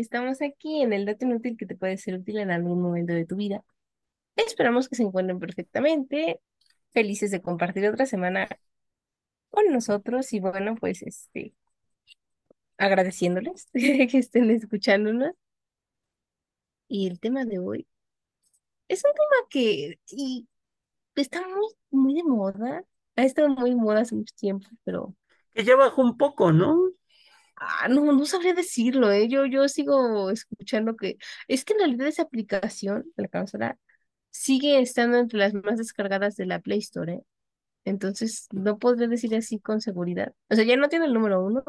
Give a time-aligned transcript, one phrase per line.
[0.00, 3.26] estamos aquí en el dato inútil que te puede ser útil en algún momento de
[3.26, 3.64] tu vida.
[4.36, 6.40] Esperamos que se encuentren perfectamente,
[6.92, 8.48] felices de compartir otra semana
[9.50, 11.54] con nosotros y bueno, pues este,
[12.78, 15.34] agradeciéndoles que estén escuchándonos.
[16.88, 17.86] Y el tema de hoy
[18.88, 19.98] es un tema que
[21.14, 22.84] está muy, muy de moda.
[23.16, 25.14] Ha estado muy moda hace mucho tiempo, pero
[25.52, 26.76] Que ya bajó un poco, ¿no?
[27.60, 29.28] Ah, no, no sabría decirlo, ¿eh?
[29.28, 33.78] Yo, yo sigo escuchando que es que en realidad esa aplicación la consola
[34.30, 37.22] sigue estando entre las más descargadas de la Play Store, ¿eh?
[37.84, 40.34] Entonces no podría decir así con seguridad.
[40.50, 41.64] O sea, ya no tiene el número uno,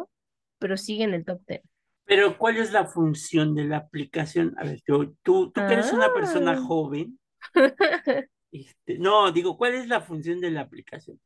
[0.59, 1.61] pero sigue en el top ten.
[2.05, 4.55] Pero ¿cuál es la función de la aplicación?
[4.57, 6.57] A ver, yo, tú, tú que eres una persona Ah.
[6.57, 7.19] joven,
[8.51, 11.19] este, no, digo, ¿cuál es la función de la aplicación?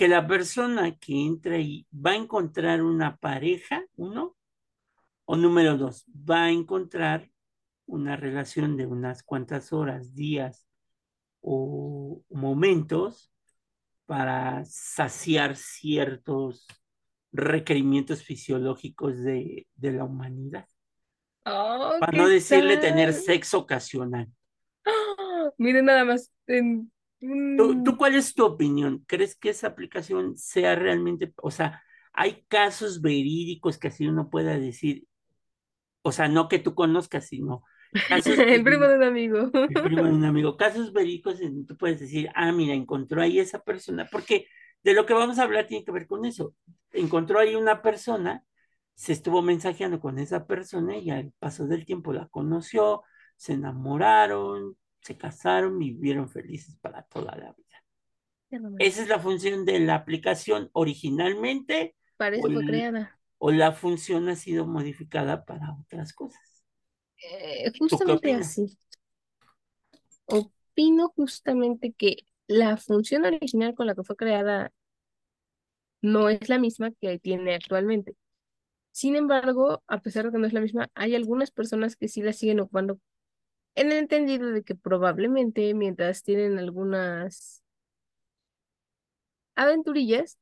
[0.00, 4.34] Que la persona que entra ahí va a encontrar una pareja, uno,
[5.26, 7.30] o número dos, va a encontrar
[7.84, 10.66] una relación de unas cuantas horas, días
[11.42, 13.30] o momentos
[14.06, 16.66] para saciar ciertos
[17.30, 20.66] requerimientos fisiológicos de, de la humanidad.
[21.44, 24.32] Oh, Para no ¿qué decirle tener sexo ocasional.
[25.58, 26.90] Miren nada más, en
[27.20, 29.04] ¿Tú, tú cuál es tu opinión?
[29.06, 31.82] ¿Crees que esa aplicación sea realmente, o sea,
[32.12, 35.06] hay casos verídicos que así uno pueda decir,
[36.02, 37.62] o sea, no que tú conozcas, sino
[38.08, 39.50] casos el primo de un amigo.
[39.52, 43.20] el primo de un amigo, casos verídicos en donde tú puedes decir, ah, mira, encontró
[43.22, 44.46] ahí esa persona, porque
[44.82, 46.54] de lo que vamos a hablar tiene que ver con eso.
[46.92, 48.44] Encontró ahí una persona,
[48.94, 53.02] se estuvo mensajeando con esa persona y al paso del tiempo la conoció,
[53.36, 57.66] se enamoraron, se casaron y vivieron felices para toda la vida.
[58.78, 63.18] Esa es la función de la aplicación originalmente Para eso fue creada.
[63.38, 66.64] o la función ha sido modificada para otras cosas.
[67.22, 68.76] Eh, ¿Tú qué justamente así.
[70.26, 74.72] Opino justamente que la función original con la que fue creada
[76.02, 78.16] no es la misma que tiene actualmente.
[78.92, 82.22] Sin embargo, a pesar de que no es la misma, hay algunas personas que sí
[82.22, 82.98] la siguen ocupando
[83.74, 87.62] en el entendido de que probablemente mientras tienen algunas
[89.54, 90.38] aventurillas,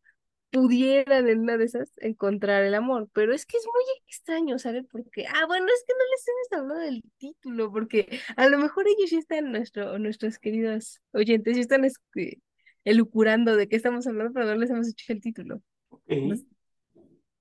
[0.50, 3.08] pudieran en una de esas encontrar el amor.
[3.12, 4.84] Pero es que es muy extraño, ¿sabes?
[4.90, 8.86] Porque, ah, bueno, es que no les hemos hablado del título, porque a lo mejor
[8.88, 12.40] ellos ya están, nuestro, nuestros queridos oyentes, ya están este,
[12.84, 15.62] elucurando de qué estamos hablando, pero no les hemos hecho el título.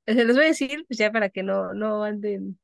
[0.05, 2.59] Se los voy a decir, pues ya para que no, no anden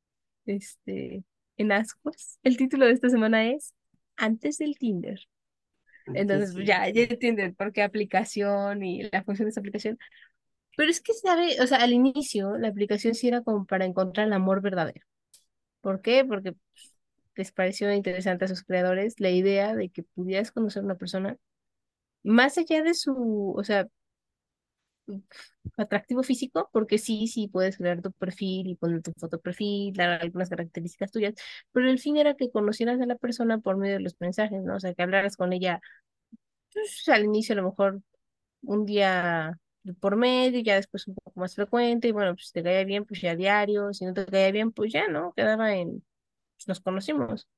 [0.46, 1.24] este,
[1.56, 2.38] en ascuas.
[2.42, 3.74] El título de esta semana es
[4.16, 5.20] Antes del Tinder.
[6.06, 9.98] Entonces, pues, ya, ya entienden por qué aplicación y la función de esa aplicación.
[10.76, 11.60] Pero es que, ¿sabe?
[11.60, 15.06] O sea, al inicio la aplicación sí era como para encontrar el amor verdadero.
[15.80, 16.24] ¿Por qué?
[16.24, 16.96] Porque pues,
[17.36, 21.36] les pareció interesante a sus creadores la idea de que pudieras conocer a una persona
[22.22, 23.86] más allá de su, o sea,
[25.76, 30.22] atractivo físico, porque sí, sí puedes crear tu perfil y poner tu foto perfil, dar
[30.22, 31.34] algunas características tuyas,
[31.72, 34.76] pero el fin era que conocieras a la persona por medio de los mensajes, ¿no?
[34.76, 35.80] O sea, que hablaras con ella,
[36.72, 38.00] pues, al inicio a lo mejor
[38.62, 39.58] un día
[40.00, 43.04] por medio, ya después un poco más frecuente, y bueno, pues si te caía bien,
[43.04, 45.32] pues ya diario, si no te caía bien, pues ya, ¿no?
[45.36, 46.04] Quedaba en,
[46.56, 47.48] pues nos conocimos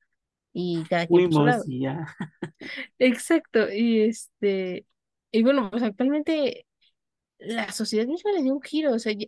[0.53, 1.67] y cada quien por su Fuimos lado.
[1.67, 2.07] ya.
[2.99, 4.87] Exacto, y este,
[5.31, 6.67] y bueno, pues actualmente
[7.39, 9.27] la sociedad misma le dio un giro, o sea, ya,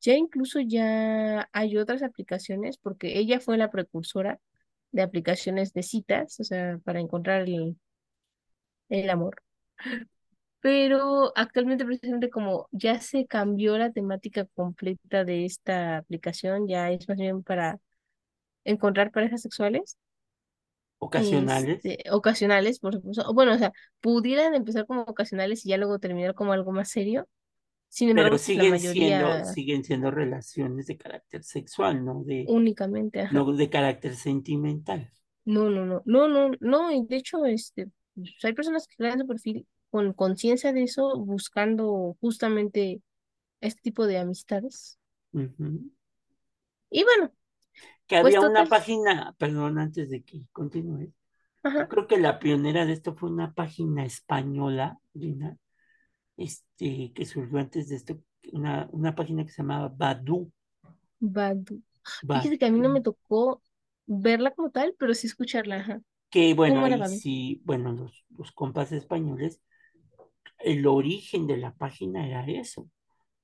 [0.00, 4.40] ya incluso ya hay otras aplicaciones, porque ella fue la precursora
[4.92, 7.76] de aplicaciones de citas, o sea, para encontrar el,
[8.90, 9.42] el amor.
[10.60, 17.08] Pero actualmente, precisamente como ya se cambió la temática completa de esta aplicación, ya es
[17.08, 17.78] más bien para
[18.64, 19.98] encontrar parejas sexuales,
[20.98, 23.32] Ocasionales, este, ocasionales, por supuesto.
[23.32, 27.28] Bueno, o sea, pudieran empezar como ocasionales y ya luego terminar como algo más serio.
[27.90, 33.22] Sin pero pues la siguen siendo, siguen siendo relaciones de carácter sexual, no de, únicamente,
[33.22, 33.34] ajá.
[33.34, 35.10] no de carácter sentimental.
[35.44, 39.18] No, no, no, no, no, no, y de hecho, este, pues, hay personas que crean
[39.18, 43.02] su perfil con conciencia de eso, buscando justamente
[43.60, 44.98] este tipo de amistades.
[45.32, 47.32] Y bueno,
[48.06, 51.12] Que pues había una página, perdón, antes de que continúe,
[51.64, 55.56] yo creo que la pionera de esto fue una página española, Gina,
[56.40, 58.20] este, que surgió antes de esto,
[58.52, 60.52] una, una página que se llamaba Badu,
[61.20, 61.82] Badu.
[62.30, 63.62] Fíjese que a mí no me tocó
[64.06, 66.02] verla como tal, pero sí escucharla, ajá.
[66.30, 69.60] que bueno, ¿Cómo era ahí sí, bueno, los, los compas españoles,
[70.58, 72.88] el origen de la página era eso,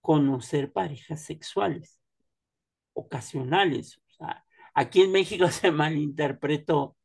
[0.02, 2.00] conocer parejas sexuales,
[2.94, 4.44] ocasionales, o sea,
[4.74, 6.96] aquí en México se malinterpretó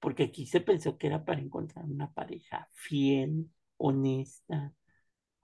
[0.00, 4.72] porque aquí se pensó que era para encontrar una pareja fiel, honesta,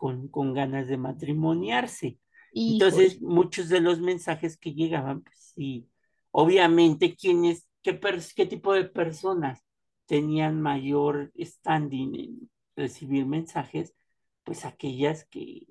[0.01, 2.19] con, con ganas de matrimoniarse.
[2.53, 2.73] Híjole.
[2.73, 5.91] Entonces, muchos de los mensajes que llegaban, pues sí,
[6.31, 8.01] obviamente, ¿quiénes, qué,
[8.35, 9.63] qué tipo de personas
[10.07, 13.95] tenían mayor standing en recibir mensajes?
[14.43, 15.67] Pues aquellas que,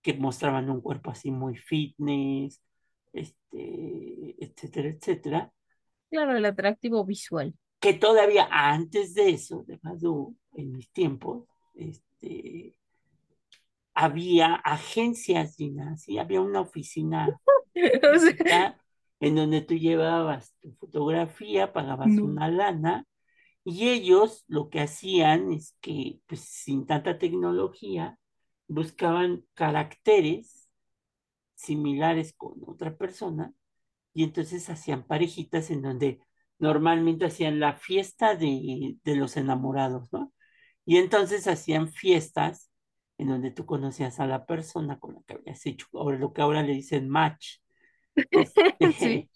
[0.00, 2.62] que mostraban un cuerpo así muy fitness,
[3.12, 5.52] este, etcétera, etcétera,
[6.10, 7.54] Claro, el atractivo visual.
[7.78, 12.74] que todavía antes de eso, de Badoo, en mis tiempos, este,
[14.00, 17.38] había agencias, Gina, sí, había una oficina
[19.20, 22.24] en donde tú llevabas tu fotografía, pagabas no.
[22.24, 23.06] una lana
[23.62, 28.18] y ellos lo que hacían es que, pues sin tanta tecnología,
[28.68, 30.70] buscaban caracteres
[31.54, 33.52] similares con otra persona
[34.14, 36.20] y entonces hacían parejitas en donde
[36.58, 40.32] normalmente hacían la fiesta de, de los enamorados, ¿no?
[40.86, 42.69] Y entonces hacían fiestas
[43.20, 46.42] en donde tú conocías a la persona con la que habías hecho, ahora lo que
[46.42, 47.58] ahora le dicen match.
[48.98, 49.24] Sí.
[49.24, 49.30] Este,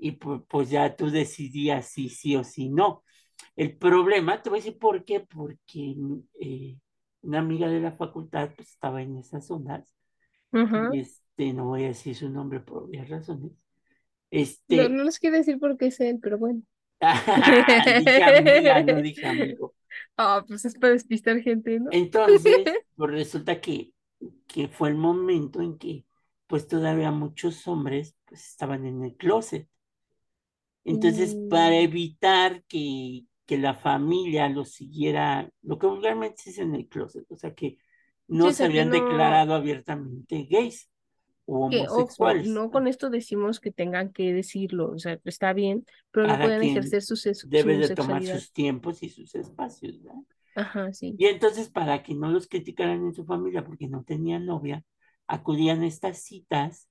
[0.00, 3.04] y pu- pues ya tú decidías si sí o si no.
[3.56, 5.96] El problema, te voy a decir por qué, porque
[6.40, 6.78] eh,
[7.22, 9.94] una amiga de la facultad pues, estaba en esas ondas
[10.74, 13.52] y este, no voy a decir su nombre por obvias razones.
[14.68, 16.62] No, Este, no les quiero decir por qué es él, pero bueno.
[17.96, 19.74] dije amiga, no dije amigo.
[20.16, 21.90] Ah, pues es para despistar gente, ¿no?
[21.90, 23.92] Entonces, pues resulta que,
[24.48, 26.06] que fue el momento en que
[26.46, 29.68] pues todavía muchos hombres pues estaban en el closet.
[30.84, 36.62] Entonces, para Mm, evitar que, que la familia los siguiera, lo que vulgarmente se dice
[36.62, 37.78] en el closet, o sea, que
[38.28, 40.90] no se habían no, declarado abiertamente gays
[41.68, 42.70] que ojo, homosexuales, no ¿no?
[42.70, 46.62] con esto decimos que tengan que decirlo, o sea, está bien, pero Cada puedan quien
[46.62, 50.26] ejercer su, sex- debe de tomar sus tiempos y sus espacios, ¿no?
[50.54, 51.18] Ajá, sí.
[51.18, 54.84] Y entonces, para que no los criticaran en su familia porque no tenían novia,
[55.26, 56.88] acudían a estas citas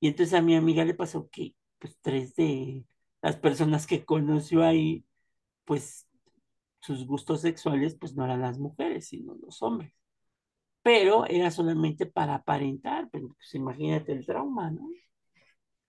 [0.00, 2.86] y entonces a mi amiga le pasó que pues tres de
[3.22, 5.06] las personas que conoció ahí,
[5.64, 6.06] pues
[6.80, 9.92] sus gustos sexuales pues no eran las mujeres, sino los hombres.
[10.86, 14.88] Pero era solamente para aparentar, pero pues imagínate el trauma, ¿no?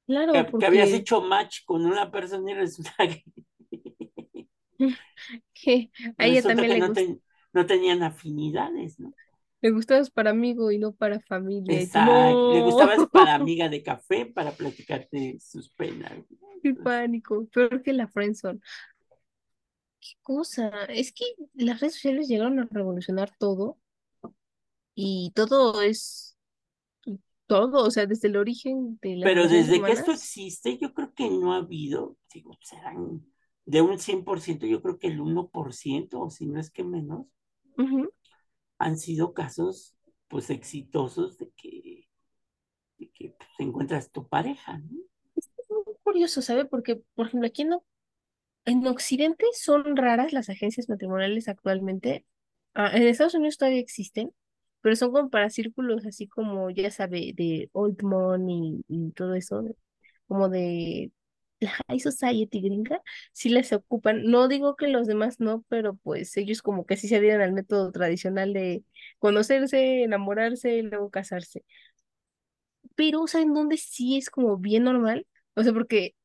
[0.06, 3.24] Claro, Que, que habías porque hecho match con una persona y resulta que,
[5.54, 7.22] que a ella resulta también que le no, gusta, ten-
[7.54, 9.14] no tenían afinidades, ¿no?
[9.62, 11.82] le gustabas para amigo y no para familia.
[11.82, 12.48] Exacto.
[12.50, 16.14] Le gustabas para amiga de café, para platicarte sus penas.
[16.64, 18.60] qué pánico, peor que la friendzone.
[20.00, 23.78] Qué cosa, es que las redes sociales llegaron a revolucionar todo
[24.98, 26.38] y todo es
[27.48, 31.14] todo, o sea, desde el origen de las Pero desde que esto existe, yo creo
[31.14, 33.26] que no ha habido, digo, serán
[33.66, 36.84] de un 100%, yo creo que el uno por ciento o si no es que
[36.84, 37.26] menos,
[38.80, 39.96] han sido casos
[40.28, 42.08] pues exitosos de que,
[43.00, 45.00] de que pues, encuentras tu pareja, ¿no?
[45.70, 46.66] Muy curioso, ¿sabe?
[46.66, 47.86] Porque, por ejemplo, aquí en, O-
[48.66, 52.26] en Occidente son raras las agencias matrimoniales actualmente.
[52.76, 54.34] Ah, en Estados Unidos todavía existen,
[54.88, 59.64] pero son como para círculos así como, ya sabe, de old money y todo eso,
[60.28, 61.12] como de
[61.60, 63.02] la high society gringa,
[63.34, 64.24] sí les ocupan.
[64.26, 67.54] No digo que los demás no, pero pues ellos como que sí se adhieren al
[67.54, 68.84] método tradicional de
[69.20, 71.66] conocerse, enamorarse y luego casarse.
[72.96, 75.26] Pero, ¿saben dónde sí es como bien normal?
[75.56, 76.16] O sea, porque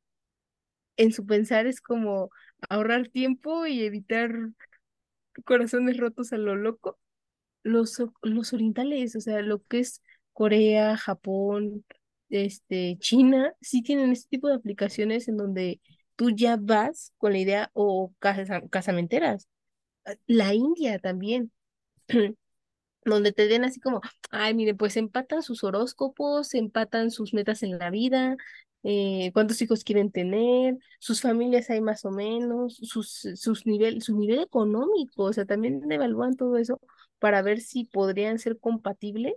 [0.97, 2.31] en su pensar es como
[2.69, 4.33] ahorrar tiempo y evitar
[5.45, 6.99] corazones rotos a lo loco.
[7.63, 10.03] Los, los orientales, o sea, lo que es
[10.33, 11.85] Corea, Japón,
[12.29, 15.81] este, China, sí tienen este tipo de aplicaciones en donde
[16.17, 19.49] tú ya vas con la idea o casa- casamenteras.
[20.27, 21.53] La India también.
[23.05, 24.01] donde te den así como,
[24.31, 28.37] ay, mire, pues empatan sus horóscopos, empatan sus metas en la vida,
[28.85, 34.17] eh, cuántos hijos quieren tener, sus familias hay más o menos, sus, sus nivel, su
[34.19, 36.81] nivel económico, o sea, también evalúan todo eso
[37.23, 39.35] para ver si podrían ser compatibles.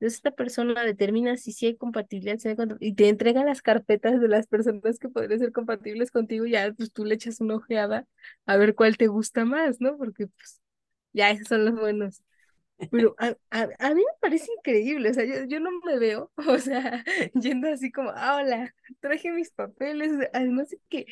[0.00, 2.38] Entonces, esta persona determina si sí hay compatibilidad,
[2.80, 6.92] y te entrega las carpetas de las personas que podrían ser compatibles contigo, ya pues
[6.92, 8.06] tú le echas una ojeada
[8.46, 9.96] a ver cuál te gusta más, ¿no?
[9.98, 10.60] Porque pues
[11.14, 12.22] ya esos son los buenos.
[12.90, 16.32] Pero a, a, a mí me parece increíble, o sea, yo, yo no me veo,
[16.48, 17.04] o sea,
[17.34, 21.06] yendo así como, ah, hola, traje mis papeles, además de que,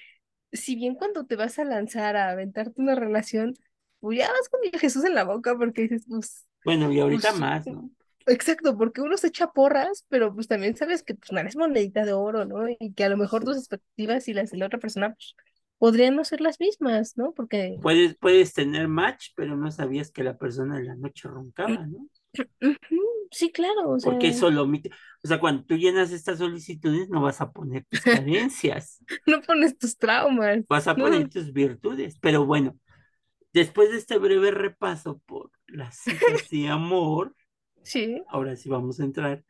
[0.53, 3.55] si bien cuando te vas a lanzar a aventarte una relación,
[4.03, 7.29] pues ya vas con el Jesús en la boca porque dices, pues, Bueno, y ahorita
[7.31, 7.91] pues, más, ¿no?
[8.27, 12.05] Exacto, porque uno se echa porras, pero pues también sabes que pues no eres monedita
[12.05, 12.69] de oro, ¿no?
[12.69, 15.35] Y que a lo mejor tus expectativas y las de la otra persona pues,
[15.79, 17.33] podrían no ser las mismas, ¿no?
[17.33, 21.87] Porque Puedes, puedes tener match, pero no sabías que la persona en la noche roncaba,
[21.87, 22.09] ¿no?
[23.33, 24.91] Sí, claro, o sea, Porque eso lo omite.
[25.25, 29.79] O sea, cuando tú llenas estas solicitudes, no vas a poner tus carencias, no pones
[29.79, 31.05] tus traumas, vas a ¿no?
[31.05, 32.19] poner tus virtudes.
[32.21, 32.77] Pero bueno,
[33.53, 37.35] después de este breve repaso por las citas de amor,
[37.85, 39.45] Sí, ahora sí vamos a entrar,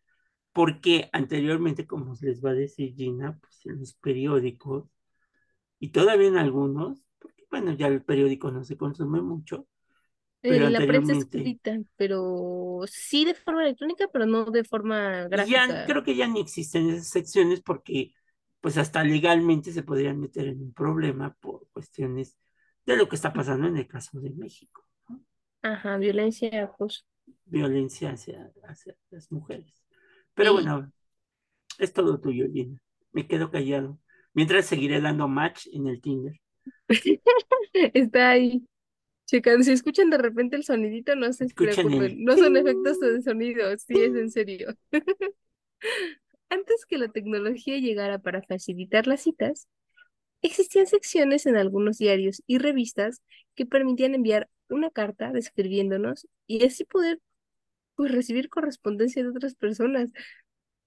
[0.52, 4.88] porque anteriormente, como les va a decir Gina, pues en los periódicos,
[5.78, 9.66] y todavía en algunos, porque bueno, ya el periódico no se consume mucho,
[10.40, 15.50] pero eh, la prensa escrita, pero sí de forma electrónica, pero no de forma y
[15.50, 15.86] ya gráfica.
[15.86, 18.12] creo que ya ni existen esas secciones porque
[18.60, 22.36] pues hasta legalmente se podrían meter en un problema por cuestiones
[22.86, 25.24] de lo que está pasando en el caso de México, ¿no?
[25.62, 27.04] Ajá, violencia, pues,
[27.44, 29.84] Violencia hacia, hacia las mujeres.
[30.34, 30.92] Pero bueno,
[31.78, 32.78] es todo tuyo, Gina.
[33.12, 33.98] Me quedo callado.
[34.34, 36.40] Mientras seguiré dando match en el Tinder.
[37.72, 38.66] está ahí.
[39.26, 43.00] Checando, si escuchan de repente el sonidito, no se Escuchen el preocupen, no son efectos
[43.00, 44.74] de sonido, sí es en serio.
[46.50, 49.68] Antes que la tecnología llegara para facilitar las citas,
[50.42, 53.22] existían secciones en algunos diarios y revistas
[53.54, 57.20] que permitían enviar una carta describiéndonos y así poder
[57.96, 60.10] pues, recibir correspondencia de otras personas.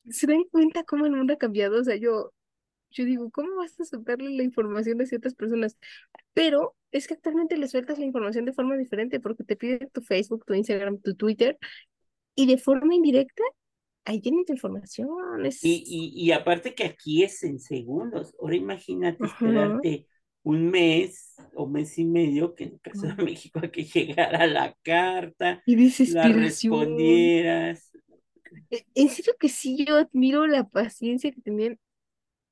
[0.10, 1.80] ¿Se dan cuenta cómo el mundo ha cambiado?
[1.82, 2.32] O sea, yo,
[2.92, 5.78] yo digo, ¿cómo vas a soltarle la información a ciertas personas?
[6.34, 10.02] Pero es que actualmente le sueltas la información de forma diferente porque te piden tu
[10.02, 11.58] Facebook, tu Instagram, tu Twitter
[12.36, 13.44] y de forma indirecta
[14.06, 15.46] ahí tienen tu información.
[15.62, 15.86] Y, Es...
[15.88, 18.36] y, y aparte que aquí es en segundos.
[18.40, 20.08] Ahora imagínate esperarte
[20.44, 24.46] un mes o mes y medio, que en el caso de México, a que llegara
[24.48, 27.92] la carta, Y la respondieras.
[28.70, 31.80] E- En serio que sí, yo admiro la paciencia que tenían,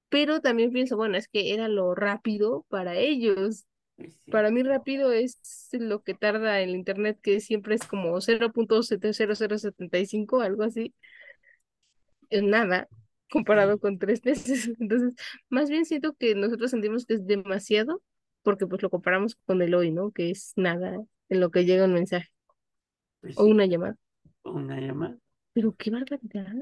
[0.10, 3.66] pero también pienso, bueno, es que era lo rápido para ellos.
[3.98, 5.40] Sí, Para mí rápido es
[5.74, 10.06] lo que tarda el internet, que siempre es como cero punto cero cero setenta y
[10.08, 10.94] cinco algo así,
[12.42, 12.88] nada
[13.30, 14.72] comparado con tres meses.
[14.80, 15.14] Entonces,
[15.50, 18.02] más bien siento que nosotros sentimos que es demasiado,
[18.44, 20.12] porque pues lo comparamos con el hoy, ¿no?
[20.12, 20.98] Que es nada
[21.30, 22.30] en lo que llega un mensaje
[23.22, 23.96] pues o una llamada.
[24.44, 25.18] una llamada.
[25.54, 26.54] Pero qué barbaridad.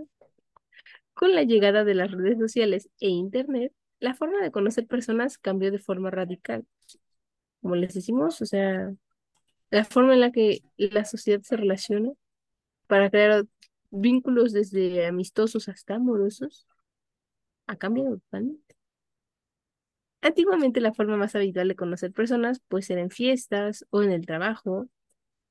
[1.14, 5.72] Con la llegada de las redes sociales e internet, la forma de conocer personas cambió
[5.72, 6.66] de forma radical.
[7.62, 8.92] Como les decimos, o sea,
[9.72, 12.12] la forma en la que la sociedad se relaciona
[12.88, 13.46] para crear
[13.92, 16.68] vínculos desde amistosos hasta amorosos
[17.68, 18.76] ha cambiado totalmente.
[20.22, 24.26] Antiguamente la forma más habitual de conocer personas puede ser en fiestas o en el
[24.26, 24.88] trabajo,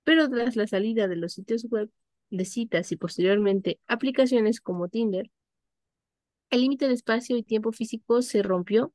[0.05, 1.91] pero tras la salida de los sitios web
[2.31, 5.31] de citas y posteriormente aplicaciones como Tinder,
[6.51, 8.93] el límite de espacio y tiempo físico se rompió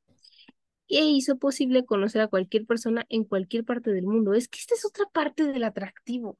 [0.88, 4.34] e hizo posible conocer a cualquier persona en cualquier parte del mundo.
[4.34, 6.36] Es que esta es otra parte del atractivo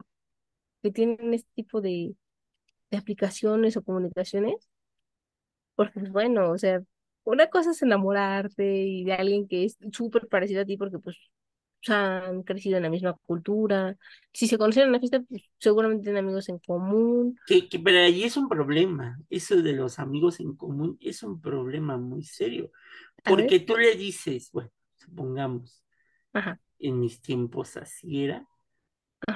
[0.83, 2.15] que tienen este tipo de,
[2.91, 4.69] de aplicaciones o comunicaciones,
[5.75, 6.83] porque pues, bueno, o sea,
[7.25, 11.17] una cosa es enamorarte y de alguien que es súper parecido a ti porque pues
[11.83, 13.97] o sea, han crecido en la misma cultura.
[14.33, 17.39] Si se conocen en una fiesta, pues seguramente tienen amigos en común.
[17.47, 19.17] Que, que, pero ahí es un problema.
[19.31, 22.73] Eso de los amigos en común es un problema muy serio.
[23.23, 25.85] Porque tú le dices, bueno, supongamos,
[26.33, 28.47] ajá, en mis tiempos así era.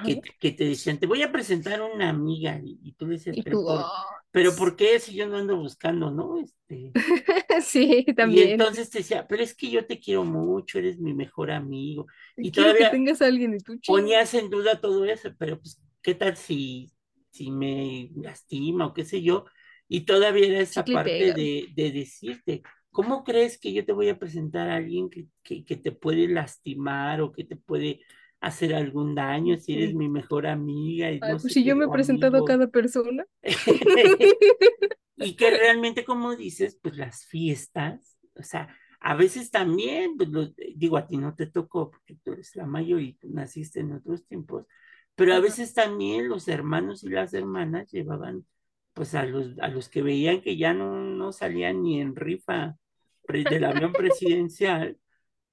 [0.02, 3.38] Que, te- que te decían, te voy a presentar una amiga, y, y tú decías,
[3.38, 4.20] Y pero por, "Oh".
[4.30, 6.38] pero ¿por qué si yo no ando buscando, no?
[6.40, 6.94] Este,
[7.62, 8.42] Sí, y también.
[8.42, 12.06] entonces te decía, pero es que yo te quiero mucho, eres mi mejor amigo,
[12.36, 16.14] y que todavía tengas a alguien y ponías en duda todo eso, pero pues, ¿qué
[16.14, 16.92] tal si,
[17.30, 19.46] si me lastima o qué sé yo?
[19.88, 23.92] Y todavía era esa chicle y parte de, de decirte, ¿cómo crees que yo te
[23.92, 28.00] voy a presentar a alguien que, que, que te puede lastimar o que te puede
[28.40, 31.84] hacer algún daño si eres mi mejor amiga y Ay, no pues si yo me
[31.86, 33.24] he presentado a cada persona.
[35.16, 40.48] Y que realmente, como dices, pues las fiestas, o sea, a veces también, pues lo-
[40.76, 43.92] digo, a ti no te tocó porque tú eres la mayor y tú naciste en
[43.92, 44.66] otros tiempos,
[45.14, 48.46] pero a veces también los hermanos y las hermanas llevaban,
[48.94, 52.76] pues a los, a los que veían que ya no, no salían ni en rifa
[53.28, 54.98] del avión presidencial,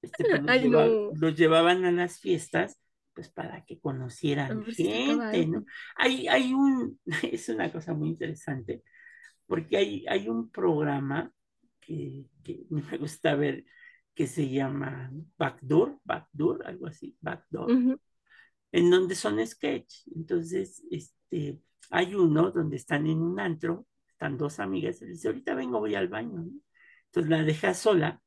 [0.02, 1.10] este, pues los Ay, lleva- no.
[1.14, 2.78] los llevaban a las fiestas,
[3.14, 5.52] pues para que conocieran gente, algo.
[5.60, 5.64] ¿no?
[5.96, 7.00] Hay, hay un,
[7.32, 8.82] es una cosa muy interesante
[9.46, 11.32] porque hay, hay un programa
[11.80, 13.64] que, que me gusta ver
[14.14, 18.00] que se llama Backdoor, Backdoor, algo así, Backdoor, Ujú.
[18.72, 20.08] en donde son sketch.
[20.14, 25.54] Entonces, este, hay uno donde están en un antro, están dos amigas, y dice, ahorita
[25.54, 26.50] vengo, voy al baño, ¿no?
[27.06, 28.20] Entonces la deja sola,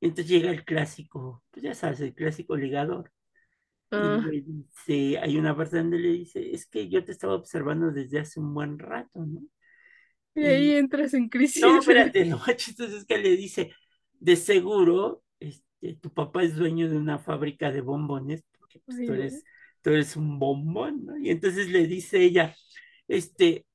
[0.00, 3.12] entonces llega el clásico, pues ya sabes, el clásico ligador.
[3.96, 7.34] Y Ah, le dice, hay una parte donde le dice, es que yo te estaba
[7.36, 9.42] observando desde hace un buen rato, ¿no?
[10.34, 11.80] y ahí Y entras en no, crisis.
[11.80, 13.72] espérate, lo más chistoso es que le dice,
[14.20, 19.12] de seguro, este, tu papá es dueño de una fábrica de bombones, porque pues tú
[19.12, 19.14] no.
[19.14, 19.44] eres,
[19.82, 21.18] tú eres un bombón, ¿no?
[21.18, 22.54] Y entonces le dice ella,
[23.08, 23.65] este,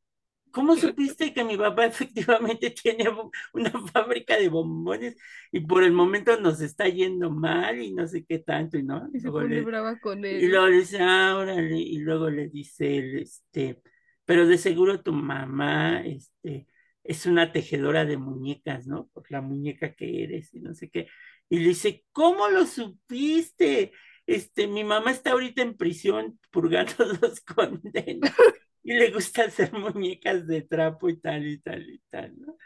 [0.52, 3.06] ¿cómo supiste que mi papá efectivamente tiene
[3.54, 5.16] una fábrica de bombones
[5.52, 9.10] y por el momento nos está yendo mal y no sé qué tanto, y no?
[9.14, 10.50] Y se pone le, brava con y él.
[10.50, 13.82] luego le dice, ah, órale, y luego le dice él, este,
[14.26, 16.68] pero de seguro tu mamá, este,
[17.04, 19.08] es una tejedora de muñecas, ¿no?
[19.14, 21.08] Por la muñeca que eres y no sé qué.
[21.50, 23.92] Y le dice, ¿cómo lo supiste?
[24.28, 28.34] Este, mi mamá está ahorita en prisión purgando dos condenas
[28.84, 32.58] y le gusta hacer muñecas de trapo y tal y tal y tal, ¿no?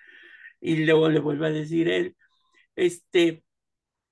[0.61, 2.15] Y luego le vuelve a decir él,
[2.75, 3.43] este,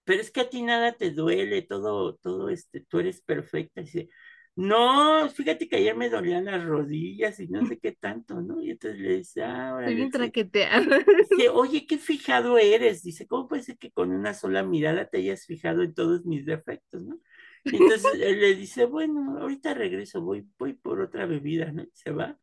[0.04, 3.82] pero es que a ti nada te duele, todo, todo, este, tú eres perfecta.
[3.82, 4.10] Y dice,
[4.56, 8.62] no, fíjate que ayer me dolían las rodillas y no sé qué tanto, ¿no?
[8.62, 11.00] Y entonces le dice, ah, Estoy bien traqueteada.
[11.30, 13.04] dice, oye, qué fijado eres.
[13.04, 16.46] Dice, ¿cómo puede ser que con una sola mirada te hayas fijado en todos mis
[16.46, 17.20] defectos, ¿no?
[17.66, 21.84] Entonces él le dice, bueno, ahorita regreso, voy, voy por otra bebida, ¿no?
[21.84, 22.38] Y se va.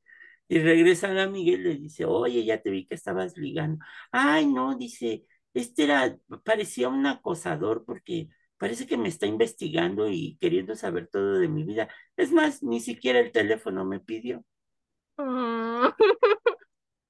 [0.48, 3.84] Y regresa a amiga y le dice, oye, ya te vi que estabas ligando.
[4.10, 5.24] Ay, no, dice,
[5.54, 11.38] este era, parecía un acosador porque parece que me está investigando y queriendo saber todo
[11.38, 11.88] de mi vida.
[12.16, 14.44] Es más, ni siquiera el teléfono me pidió.
[15.18, 15.94] Ah,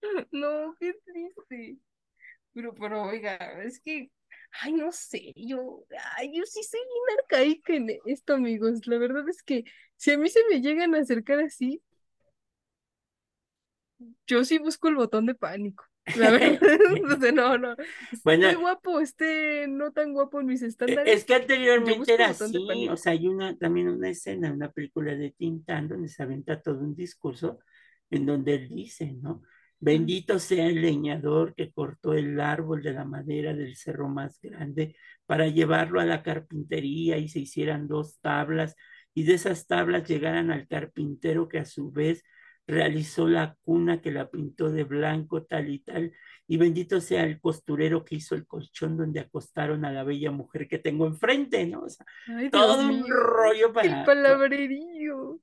[0.32, 1.78] No, qué triste.
[2.54, 4.10] Pero, pero, oiga, es que,
[4.62, 5.84] ay, no sé, yo,
[6.16, 8.86] ay, yo sí soy bien arcaica en esto, amigos.
[8.86, 9.64] La verdad es que
[9.96, 11.82] si a mí se me llegan a acercar así,
[14.26, 15.84] yo sí busco el botón de pánico.
[16.12, 16.58] La verdad,
[17.34, 17.76] no, no,
[18.24, 22.28] Bueno, esté guapo, esté no tan guapo en mis E- estándares, Es que anteriormente era
[22.28, 26.60] así, o sea, hay una, también una escena, una película de Tintán donde se aventa
[26.62, 27.60] todo un discurso
[28.10, 29.42] en donde él dice, ¿no?
[29.82, 34.94] Bendito sea el leñador que cortó el árbol de la madera del cerro más grande
[35.26, 38.76] para llevarlo a la carpintería y se hicieran dos tablas
[39.14, 42.22] y de esas tablas llegaran al carpintero que a su vez
[42.66, 46.12] realizó la cuna que la pintó de blanco tal y tal
[46.46, 50.68] y bendito sea el costurero que hizo el colchón donde acostaron a la bella mujer
[50.68, 51.80] que tengo enfrente, ¿no?
[51.82, 55.40] O sea, Ay, Dios todo un mío, rollo el para, para- palabrerío.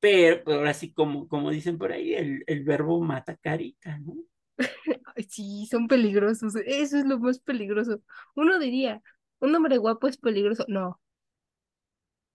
[0.00, 4.14] Pero, pero ahora sí, como, como dicen por ahí, el, el verbo mata carita, ¿no?
[5.28, 8.00] Sí, son peligrosos, eso es lo más peligroso.
[8.34, 9.02] Uno diría,
[9.40, 10.64] un hombre guapo es peligroso.
[10.68, 11.00] No,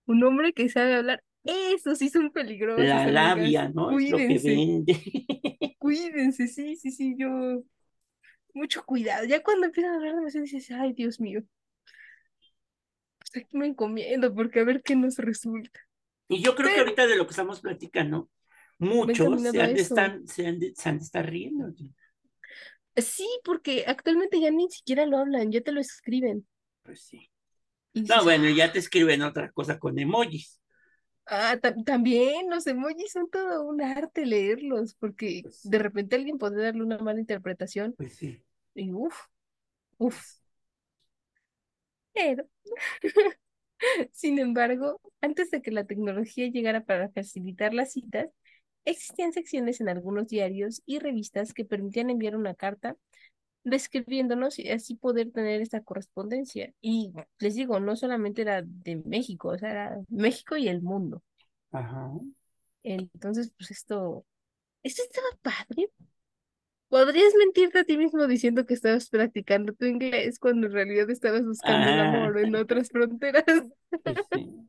[0.06, 3.54] Un hombre que sabe hablar, esos sí son peligrosos, La amigas.
[3.54, 3.92] labia, ¿no?
[3.92, 4.94] Es lo que Cuídense, vende.
[5.78, 7.62] cuídense, sí, sí, sí, yo.
[8.54, 9.24] Mucho cuidado.
[9.26, 11.42] Ya cuando empiezan a hablar demasiado dices, ay, Dios mío,
[13.18, 15.80] pues aquí me encomiendo porque a ver qué nos resulta.
[16.32, 18.30] Y yo creo que ahorita de lo que estamos platicando,
[18.78, 21.72] muchos se han de estar, se han de, se han de estar riendo.
[22.96, 26.46] Sí, porque actualmente ya ni siquiera lo hablan, ya te lo escriben.
[26.82, 27.28] Pues sí.
[27.94, 30.60] Y No, bueno, ya ah, te escriben otra cosa con emojis.
[31.26, 36.38] ah, ta- también los emojis son todo un arte leerlos, porque Pues de repente alguien
[36.38, 38.42] puede darle una mala interpretación pues sí.
[38.74, 39.16] y uff,
[39.98, 40.22] uff.
[42.14, 42.44] Pero
[44.12, 48.28] Sin embargo, antes de que la tecnología llegara para facilitar las citas,
[48.84, 52.96] existían secciones en algunos diarios y revistas que permitían enviar una carta
[53.64, 56.72] describiéndonos y así poder tener esta correspondencia.
[56.80, 61.22] Y les digo, no solamente era de México, o sea, era México y el mundo.
[61.72, 62.10] ajá.
[62.82, 64.26] Entonces, pues esto,
[64.82, 65.90] esto estaba padre.
[66.92, 71.42] Podrías mentirte a ti mismo diciendo que estabas practicando tu inglés cuando en realidad estabas
[71.42, 73.44] buscando el Ah, amor en otras fronteras.
[74.04, 74.68] pues sí.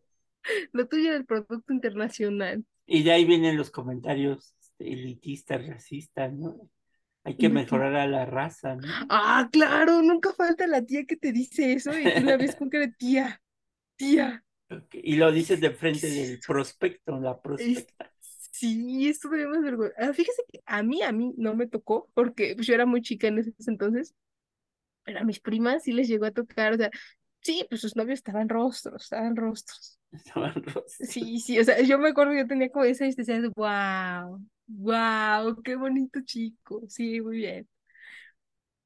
[0.72, 2.64] Lo tuyo era el producto internacional.
[2.86, 6.70] Y de ahí vienen los comentarios este, elitistas, racistas, ¿no?
[7.26, 8.88] Hay que mejorar a la raza, ¿no?
[9.10, 12.70] Ah, claro, nunca falta la tía que te dice eso y tú la ves con
[12.70, 13.42] de tía,
[13.98, 14.46] tía.
[14.94, 18.13] Y lo dices de ¿qué frente del prospecto, la prospecta.
[18.54, 19.96] Sí, esto me más vergüenza.
[20.00, 23.02] Ah, fíjese que a mí, a mí no me tocó porque pues, yo era muy
[23.02, 24.14] chica en ese entonces,
[25.04, 26.92] pero a mis primas sí les llegó a tocar, o sea,
[27.42, 30.00] sí, pues sus novios estaban rostros, estaban rostros.
[30.14, 30.86] Estaban rostros.
[31.10, 34.40] Sí, sí, o sea, yo me acuerdo que yo tenía como esa y decía, wow,
[34.68, 37.68] wow, qué bonito chico, sí, muy bien.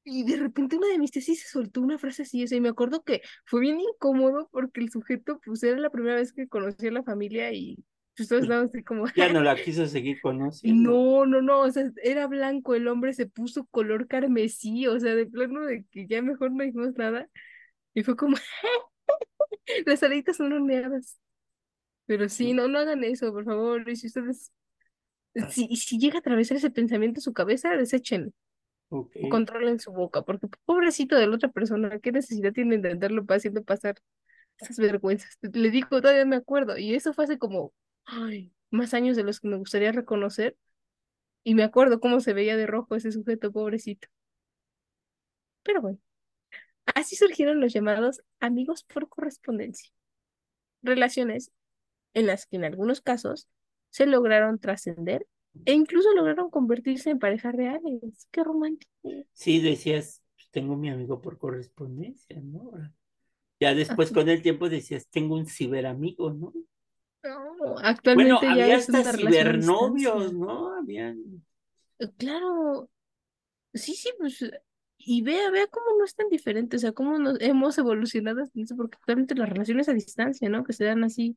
[0.04, 2.62] Y de repente una de mis tesis se soltó una frase así, o sea, y
[2.62, 6.48] me acuerdo que fue bien incómodo porque el sujeto, pues era la primera vez que
[6.48, 7.76] conocía a la familia y
[8.18, 10.92] pues todos estábamos así como, Ya no la quiso seguir conociendo.
[10.92, 15.14] no, no, no, o sea, era blanco, el hombre se puso color carmesí, o sea,
[15.14, 17.28] de plano de que ya mejor no dijimos nada.
[17.94, 18.36] Y fue como,
[19.86, 21.18] las alitas son horneadas.
[22.06, 23.88] Pero sí, no, no hagan eso, por favor.
[23.88, 24.52] Y si ustedes,
[25.50, 28.34] si, si llega a atravesar ese pensamiento en su cabeza, desechen
[28.90, 29.16] Ok.
[29.20, 33.36] o controlen su boca, porque pobrecito de la otra persona, ¿qué necesidad tiene de pa-
[33.36, 33.96] haciendo pasar
[34.58, 35.38] esas vergüenzas?
[35.42, 37.72] Le digo, todavía me acuerdo, y eso fue hace como,
[38.08, 40.56] ay, más años de los que me gustaría reconocer,
[41.44, 44.08] y me acuerdo cómo se veía de rojo ese sujeto, pobrecito.
[45.62, 45.98] Pero bueno,
[46.94, 49.90] así surgieron los llamados amigos por correspondencia,
[50.82, 51.52] relaciones
[52.14, 53.48] en las que en algunos casos
[53.90, 55.26] se lograron trascender
[55.64, 58.28] e incluso lograron convertirse en parejas reales.
[58.30, 58.90] Qué romántico.
[59.32, 62.72] Sí, decías, pues, tengo mi amigo por correspondencia, ¿no?
[63.60, 64.14] Ya después Así.
[64.14, 66.52] con el tiempo decías, tengo un ciberamigo, ¿no?
[67.24, 70.32] No, Bueno, actualmente ya había una hasta cibernovios.
[70.32, 70.74] ¿no?
[70.74, 71.44] Habían,
[71.98, 72.88] Eh, Claro,
[73.74, 74.44] sí, sí, pues,
[74.98, 78.60] y vea, vea cómo no es tan diferente, o sea, cómo nos hemos evolucionado hasta
[78.60, 80.64] eso, porque actualmente las relaciones a distancia, ¿no?
[80.64, 81.36] Que se dan así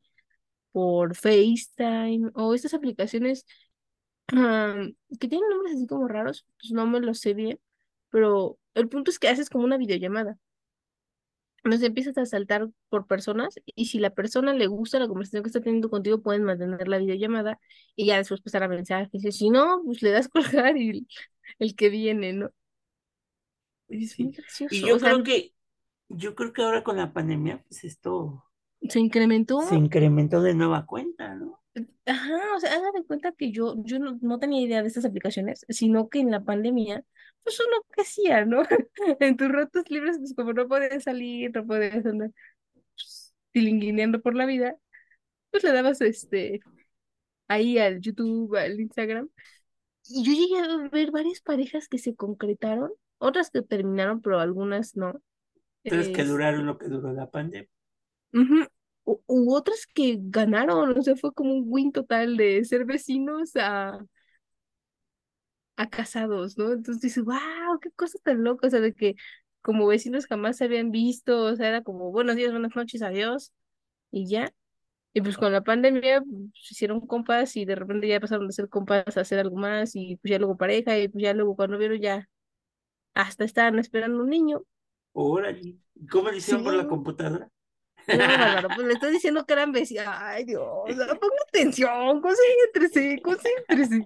[0.71, 3.45] por FaceTime o estas aplicaciones
[4.27, 7.59] am, que tienen nombres así como raros, pues no me los sé bien,
[8.09, 10.37] pero el punto es que haces como una videollamada.
[11.63, 15.47] Nos empiezas a saltar por personas y si la persona le gusta la conversación que
[15.47, 17.59] está teniendo contigo, pueden mantener la videollamada
[17.95, 19.23] y ya después pasar a mensajes.
[19.23, 21.07] Y si no, pues le das colgar y el,
[21.59, 22.49] el que viene, ¿no?
[23.89, 24.67] Y es muy sí.
[24.69, 24.87] Y gracioso.
[24.87, 25.53] yo O sea, creo que,
[26.09, 28.43] yo creo que ahora con la pandemia, pues esto
[28.89, 29.61] se incrementó.
[29.61, 31.61] se incrementó de nueva cuenta, ¿no?
[32.05, 35.05] Ajá, o sea, haga de cuenta que yo, yo no, no tenía idea de estas
[35.05, 37.05] aplicaciones, sino que en la pandemia,
[37.43, 38.63] pues uno qué hacía, ¿no?
[39.19, 42.31] En tus ratos libres, pues como no podías salir, no podías andar
[42.95, 44.77] pues, tilinguineando por la vida,
[45.51, 46.61] pues le dabas este
[47.47, 49.29] ahí al YouTube, al Instagram.
[50.09, 54.95] Y yo llegué a ver varias parejas que se concretaron, otras que terminaron, pero algunas
[54.97, 55.21] no.
[55.83, 57.69] Entonces que duraron lo que duró la pandemia.
[58.33, 58.65] ujú,
[59.03, 63.55] U, u otras que ganaron, o sea, fue como un win total de ser vecinos
[63.55, 63.99] a,
[65.81, 66.71] a casados, ¿no?
[66.71, 69.15] Entonces dices, wow, qué cosa tan loca, o sea, de que
[69.61, 73.51] como vecinos jamás se habían visto, o sea, era como buenos días, buenas noches, adiós,
[74.11, 74.53] y ya.
[75.13, 78.53] Y pues con la pandemia pues, se hicieron compas y de repente ya pasaron de
[78.53, 81.55] ser compas a hacer algo más y pues ya luego pareja y pues ya luego
[81.55, 82.29] cuando vieron ya
[83.13, 84.63] hasta estaban esperando un niño.
[85.13, 85.77] Órale.
[86.09, 87.49] ¿Cómo lo hicieron por la computadora?
[88.07, 90.05] no, Bárbaro, pues le estoy diciendo que eran vecinos.
[90.07, 91.17] Ay, Dios, ponga
[91.49, 94.05] atención, concéntrese, concéntrese.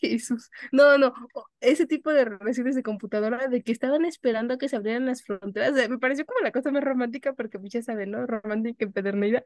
[0.00, 0.50] Jesús.
[0.72, 1.12] No, no,
[1.60, 5.22] ese tipo de relaciones de computadora de que estaban esperando a que se abrieran las
[5.24, 8.26] fronteras, sea, me pareció como la cosa más romántica porque pues ya saben, ¿no?
[8.26, 9.44] Romántica empedernida.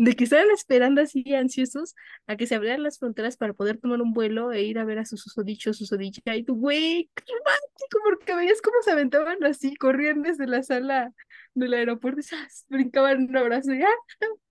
[0.00, 1.94] De que estaban esperando así ansiosos
[2.26, 4.98] a que se abrieran las fronteras para poder tomar un vuelo e ir a ver
[4.98, 6.34] a su susodicho, susodicha.
[6.34, 11.12] Y tú, güey, qué romántico, porque veías cómo se aventaban así, corrían desde la sala
[11.52, 12.64] del aeropuerto y ¡zas!
[12.70, 13.88] brincaban un abrazo y, ¡ah!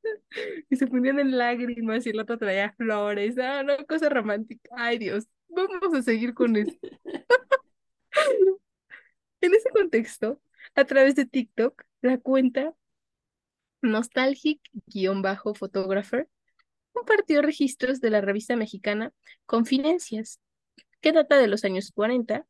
[0.70, 3.36] y se ponían en lágrimas y el otro traía flores.
[3.40, 4.70] Ah, no, cosa romántica.
[4.78, 6.78] Ay, Dios, vamos a seguir con eso.
[9.42, 10.42] En ese contexto,
[10.76, 12.74] a través de TikTok, la cuenta
[13.82, 16.28] Nostalgic-Photographer
[16.92, 19.14] compartió registros de la revista mexicana
[19.46, 20.40] Confidencias,
[21.02, 22.46] que data de los años 40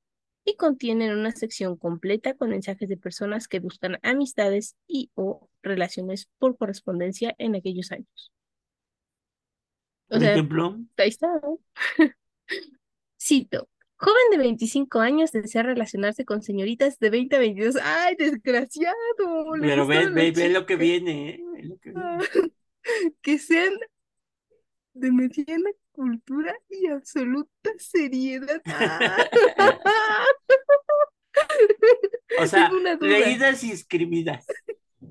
[0.45, 6.29] y contienen una sección completa con mensajes de personas que buscan amistades y o relaciones
[6.39, 8.31] por correspondencia en aquellos años.
[10.07, 11.15] O Por sea, ejemplo, ahí.
[13.21, 13.67] Cito.
[13.99, 17.77] Joven de 25 años desea relacionarse con señoritas de 20 a 22.
[17.83, 18.95] ¡Ay, desgraciado!
[19.59, 21.39] Pero ve, ve, lo que viene, ¿eh?
[21.63, 22.17] Lo que viene.
[23.21, 23.73] que sean
[24.93, 28.61] de mediana cultura y absoluta seriedad.
[29.57, 30.25] Ah.
[32.39, 34.45] O sea, leídas y escribidas.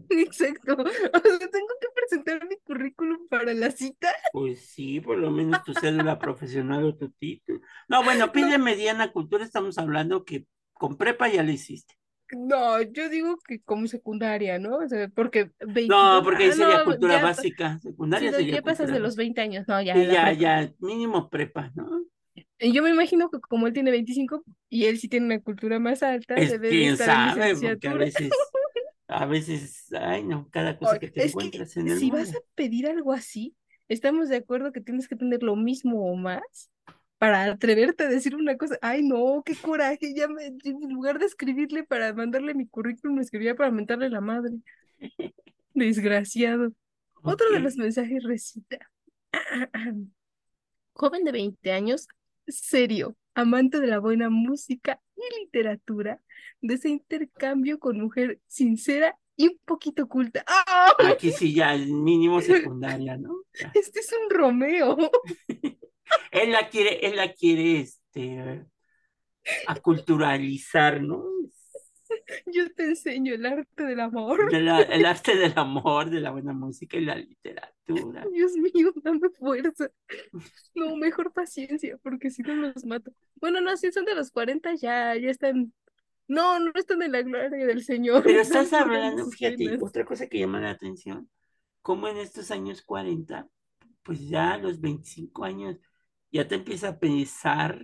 [0.10, 0.74] Exacto.
[0.74, 4.08] O sea, tengo que presentar mi currículum para la cita.
[4.32, 7.60] Pues sí, por lo menos tu cédula profesional o tu título.
[7.88, 11.94] No, bueno, pide mediana cultura, estamos hablando que con prepa ya lo hiciste.
[12.36, 14.76] No, yo digo que como secundaria, ¿no?
[14.76, 18.30] O sea, porque No, 22, porque ahí ah, sería no, cultura ya, básica, si secundaria
[18.30, 19.22] no, sería ya pasas cultura de los básica.
[19.22, 22.04] 20 años, no, ya, Sí, ya, ya, mínimo prepa, ¿no?
[22.60, 26.02] Yo me imagino que como él tiene 25 y él sí tiene una cultura más
[26.02, 28.30] alta, Es debe de quién estar sabe, porque a veces,
[29.08, 32.34] a veces, ay no, cada cosa que te es que encuentras en el si vas
[32.34, 33.56] a pedir algo así,
[33.88, 36.70] estamos de acuerdo que tienes que tener lo mismo o más
[37.16, 38.78] para atreverte a decir una cosa.
[38.80, 40.14] Ay, no, qué coraje.
[40.14, 44.20] Ya me, en lugar de escribirle para mandarle mi currículum, me escribía para mentarle la
[44.20, 44.54] madre.
[45.74, 46.72] Desgraciado.
[47.22, 48.78] Otro de los mensajes recita.
[50.92, 52.06] Joven de 20 años,
[52.46, 56.22] serio, amante de la buena música y literatura,
[56.60, 60.44] de ese intercambio con mujer sincera y un poquito culta.
[60.46, 60.92] ¡Ah!
[61.10, 63.42] Aquí sí ya es mínimo secundaria, ¿no?
[63.58, 63.70] Ya.
[63.74, 64.96] Este es un Romeo.
[66.30, 68.64] Él la quiere, él la quiere, este,
[69.66, 71.24] aculturalizar, ¿no?
[72.46, 74.50] Yo te enseño el arte del amor.
[74.50, 78.26] De la- el arte del amor, de la buena música y la literatura.
[78.32, 79.90] Dios mío, dame fuerza.
[80.74, 83.12] No, mejor paciencia, porque si no los mato.
[83.36, 85.72] Bueno, no, si son de los 40 ya, ya están.
[86.26, 88.22] No, no están en la gloria del Señor.
[88.22, 91.30] Pero estás hablando, fíjate, otra cosa que llama la atención,
[91.80, 93.48] como en estos años 40,
[94.02, 95.76] pues ya a los 25 años
[96.30, 97.80] ya te empieza a pensar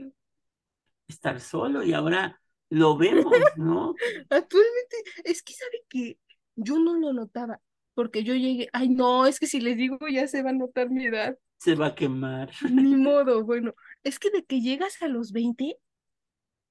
[1.08, 3.94] estar solo y ahora lo vemos, ¿no?
[4.30, 6.18] Actualmente, es que sabe que
[6.56, 7.60] yo no lo notaba,
[7.94, 10.90] porque yo llegué, ay no, es que si les digo ya se va a notar
[10.90, 12.50] mi edad, Se va a quemar.
[12.70, 15.76] ni modo, bueno, es que de que llegas a los 20,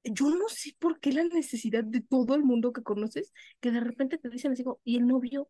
[0.04, 3.80] yo no sé por qué la necesidad de todo el mundo que conoces, que de
[3.80, 5.50] repente te dicen así como, ¿y el novio?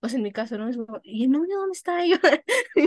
[0.00, 0.68] O sea, en mi caso, ¿no?
[0.68, 2.04] Es como, ¿y el novio dónde está?
[2.06, 2.10] Y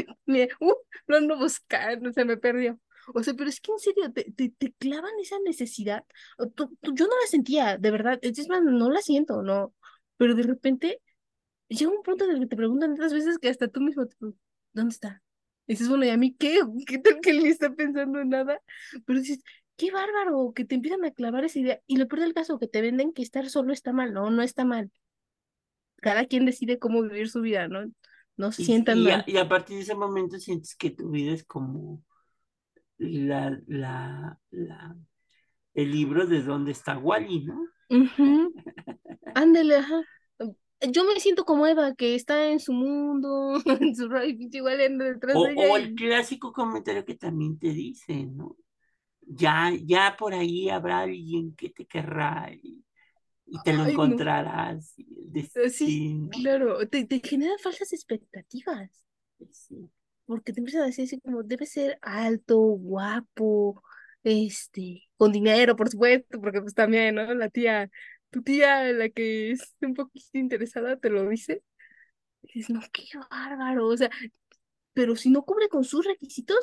[0.06, 0.74] yo, me- uh,
[1.08, 2.80] lo ando buscando, se me perdió.
[3.13, 6.06] O sea, pero es que en serio, te, te, te clavan esa necesidad.
[6.56, 8.19] Tú- tú- yo no la sentía, de verdad.
[8.22, 9.74] Es más, no la siento, no.
[10.17, 11.02] Pero de repente
[11.69, 14.06] llega un punto en el que te preguntan tantas veces que hasta tú mismo
[14.74, 15.22] ¿dónde está?
[15.67, 16.60] Y dices, bueno, ¿y a mí qué?
[16.88, 18.62] ¿Qué tal que él ni está pensando en nada?
[19.06, 19.39] Pero dices,
[19.78, 21.82] qué bárbaro, que te empiezan a clavar esa idea.
[21.88, 24.13] Y lo peor del caso, que te venden que estar solo está mal.
[24.13, 24.91] No, no está mal.
[26.02, 27.91] Cada quien decide cómo vivir su vida, ¿no?
[28.38, 29.26] No se Y, sientan y a, mal.
[29.28, 32.04] y a partir de ese momento sientes que tu vida es como
[33.00, 34.98] la, la, la,
[35.76, 37.68] el libro de dónde está Wally, ¿no?
[37.90, 38.54] Ujú.
[39.34, 40.02] Ándale, ajá.
[40.92, 44.06] Yo me siento como Eva, que está en su mundo, en su
[44.54, 48.58] igual anda detrás O, de ella o el clásico comentario que también te dicen, ¿no?
[49.22, 52.86] Ya, ya por ahí habrá alguien que te querrá y,
[53.48, 54.96] y te lo Ay, encontrarás,
[55.56, 58.90] Eh, Sí, claro, te, te generan falsas expectativas,
[59.52, 59.90] Sí.
[60.30, 63.84] Porque te empiezan a decir así como, debe ser alto, guapo,
[64.24, 67.34] este, con dinero, por supuesto, porque pues también, ¿no?
[67.36, 67.89] La tía,
[68.32, 71.63] tu tía, la que es un poquito interesada, te lo dice.
[72.44, 74.12] Y dices, no, qué bárbaro, o sea,
[74.94, 76.58] pero si no cubre con sus requisitos,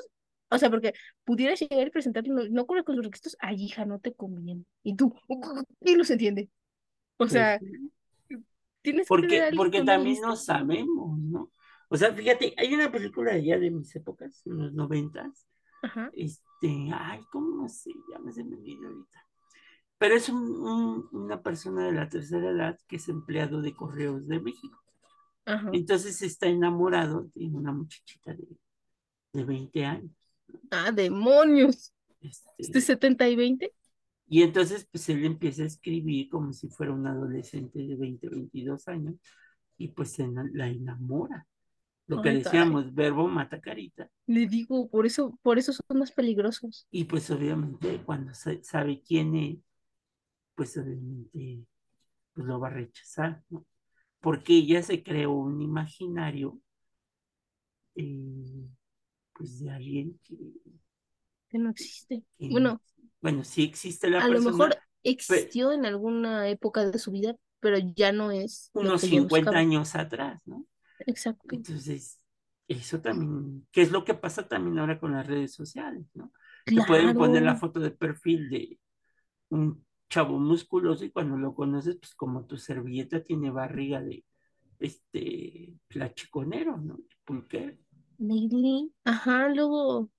[0.51, 3.85] o sea, porque pudieras llegar y presentarlo, no, no cubre con sus requisitos, ay, hija,
[3.87, 4.65] no te conviene.
[4.85, 5.15] Y tú,
[5.81, 6.51] ¿quién los entiende?
[7.19, 7.89] O Pues sea, sí.
[8.83, 11.51] tienes que Porque, alguien porque también no sabemos, ¿no?
[11.89, 15.47] O sea, fíjate, hay una película de ya de mis épocas, en los noventas,
[15.83, 18.33] Ajá, este, ay, ¿cómo se llama?
[18.33, 19.25] Se me olvidó ahorita.
[19.99, 24.27] Pero es un- un- una persona de la tercera edad que es empleado de Correos
[24.29, 24.83] de México.
[25.47, 25.71] ajá.
[25.73, 28.47] Entonces está enamorado de una muchachita de,
[29.33, 30.13] de 20 años.
[30.71, 31.93] Ah, demonios.
[32.21, 33.73] Este, ¿Este 70 y 20?
[34.29, 38.89] y entonces, pues él empieza a escribir como si fuera un adolescente de 20, 22
[38.89, 39.15] años
[39.79, 40.19] y pues
[40.53, 41.47] la enamora.
[42.09, 44.09] Lo que decíamos, verbo mata carita.
[44.29, 46.87] Le digo, por eso, por eso son más peligrosos.
[46.91, 49.59] Y pues obviamente cuando sa- sabe quién es,
[50.55, 51.67] pues obviamente
[52.35, 53.67] pues lo va a rechazar, ¿no?
[54.21, 56.61] Porque ella se creó un imaginario
[57.95, 58.69] eh,
[59.35, 60.37] pues de alguien que,
[61.49, 62.23] Que no existe.
[62.39, 62.81] que- Bueno,
[63.21, 67.35] bueno, sí existe la a lo persona, mejor existió en alguna época de su vida,
[67.61, 69.59] pero ya no es lo unos que ella 50 buscaba.
[69.59, 70.65] años atrás, ¿no?
[71.07, 71.65] Exacto.
[71.65, 72.21] Entonces,
[72.69, 76.33] eso también, ¿qué es lo que pasa también ahora con las redes sociales, ¿no?
[76.73, 77.57] Te pueden poner la Claro.
[77.57, 78.81] foto de perfil de
[79.51, 84.25] un chavo musculoso y cuando lo conoces, pues como tu servilleta tiene barriga de
[84.81, 86.99] este plachiconero, ¿no?
[87.25, 87.77] Pulquero.
[88.19, 88.93] Lately.
[89.05, 90.11] Ajá, luego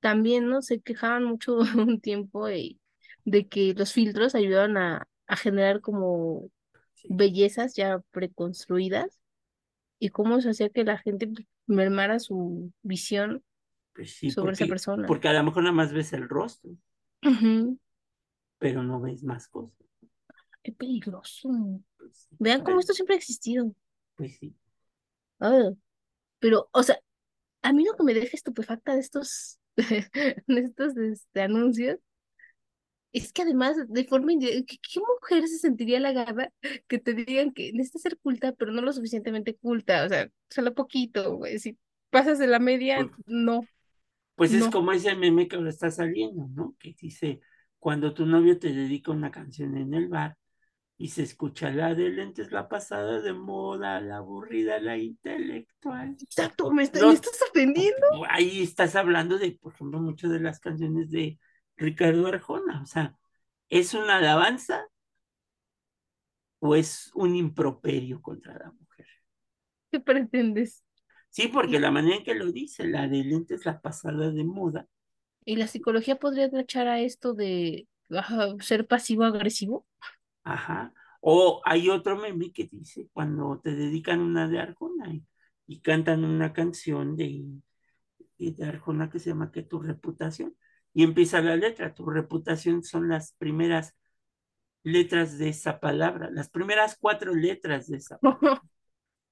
[0.00, 0.62] también, ¿no?
[0.62, 2.78] Se quejaban mucho un tiempo de,
[3.26, 6.50] de que los filtros ayudaban a, a generar como
[6.94, 9.20] Sí, bellezas ya preconstruidas
[10.02, 11.30] y cómo se hacía que la gente
[11.68, 13.44] mermara su visión
[13.94, 15.06] pues sí, sobre esa persona.
[15.06, 16.72] porque a lo mejor nada más ves el rostro,
[18.58, 19.78] pero no ves más cosas.
[20.64, 21.50] Qué peligroso.
[21.96, 23.72] Pues sí, Vean cómo esto siempre ha existido.
[24.16, 24.56] pues sí.
[26.40, 26.98] Pero, o sea,
[27.62, 32.00] a mí lo que me deja estupefacta de estos, de estos este, anuncios
[33.12, 36.50] es que además, de forma ¿qué, qué mujer se sentiría halagada
[36.88, 40.04] que te digan que necesitas ser culta, pero no lo suficientemente culta?
[40.04, 41.58] O sea, solo poquito, güey.
[41.58, 41.76] Si
[42.10, 43.60] pasas de la media, Por- no,
[44.34, 46.74] Pues es como ese meme que ahora está saliendo, ¿no?
[46.78, 47.40] Que dice,
[47.78, 50.36] cuando tu novio te dedica una canción en el bar
[50.98, 56.16] Y se escucha la de lentes, la pasada de moda, la aburrida, la intelectual.
[56.20, 57.08] Exacto, me, está- No.
[57.08, 58.06] me estás ofendiendo.
[58.28, 61.38] Ahí estás hablando de, por ejemplo, muchas de las canciones de
[61.76, 62.82] Ricardo Arjona.
[62.82, 63.16] O sea,
[63.70, 64.86] ¿es una alabanza
[66.60, 69.06] o es un improperio contra la mujer?
[69.90, 70.82] ¿Qué pretendes?
[71.30, 74.86] Sí, porque la manera en que lo dice, la de lentes, la pasada de moda.
[75.44, 77.88] ¿Y la psicología podría tachar a esto de
[78.60, 79.86] ser pasivo-agresivo?
[80.44, 80.92] Ajá.
[81.20, 85.24] O hay otro meme que dice cuando te dedican una de Arjona y,
[85.66, 87.44] y cantan una canción de,
[88.38, 90.56] de Arjona que se llama que tu reputación.
[90.94, 93.94] Y empieza la letra, tu reputación son las primeras
[94.82, 98.62] letras de esa palabra, las primeras cuatro letras de esa palabra.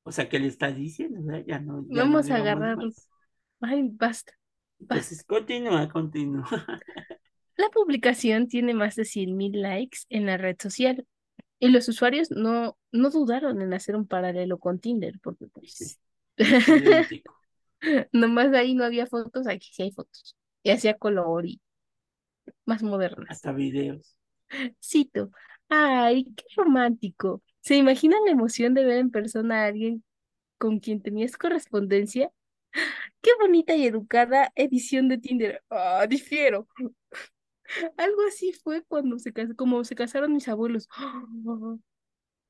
[0.03, 1.45] O sea, que le está diciendo, ¿verdad?
[1.47, 2.79] Ya no, ya no Vamos a agarrar.
[3.61, 4.33] Ay, basta.
[4.81, 6.49] Entonces, continúa, continúa.
[7.57, 11.07] La publicación tiene más de 100.000 likes en la red social
[11.59, 16.01] y los usuarios no, no dudaron en hacer un paralelo con Tinder, porque pues
[16.39, 17.37] Idéntico.
[18.13, 20.37] nomás ahí no había fotos, aquí sí hay fotos.
[20.63, 21.61] Y hacía color y
[22.65, 23.29] más modernas.
[23.31, 24.17] Hasta videos.
[24.83, 25.31] Cito,
[25.69, 27.43] ay, qué romántico.
[27.61, 30.03] ¿Se imaginan la emoción de ver en persona a alguien
[30.59, 32.31] con quien tenías correspondencia?
[33.23, 35.63] Qué bonita y educada edición de Tinder.
[35.69, 36.67] Ah, difiero.
[37.97, 40.89] Algo así fue cuando se como se casaron mis abuelos.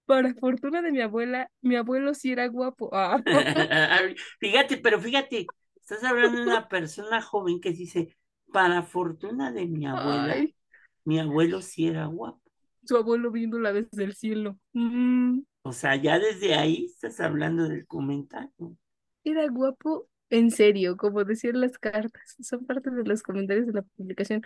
[0.07, 2.91] Para fortuna de mi abuela, mi abuelo sí era guapo.
[2.93, 3.23] Ah,
[4.41, 5.47] fíjate, pero fíjate,
[5.95, 8.17] estás hablando de una persona joven que dice,
[8.53, 10.57] para fortuna de mi abuela, ay,
[11.05, 12.41] mi abuelo sí era guapo.
[12.85, 14.59] su abuelo viéndola desde el cielo.
[14.75, 18.77] Mm, O sea, ya desde ahí estás hablando del comentario.
[19.25, 22.37] era guapo en serio, como decían las cartas.
[22.41, 24.43] Son parte de los comentarios de la publicación.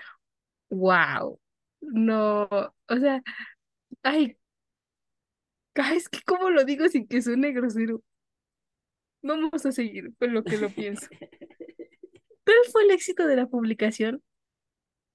[0.70, 1.40] Wow.
[1.82, 3.22] No, o sea,
[4.02, 4.38] ay,
[5.74, 8.02] ay, es que cómo lo digo sin que suene grosero.
[9.24, 11.08] Vamos a seguir con lo que lo pienso.
[12.44, 14.22] Tal fue el éxito de la publicación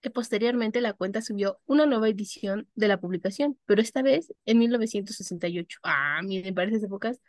[0.02, 4.60] que posteriormente la cuenta subió una nueva edición de la publicación, pero esta vez en
[4.60, 5.80] 1968.
[5.84, 7.20] Ah, miren, para esas épocas,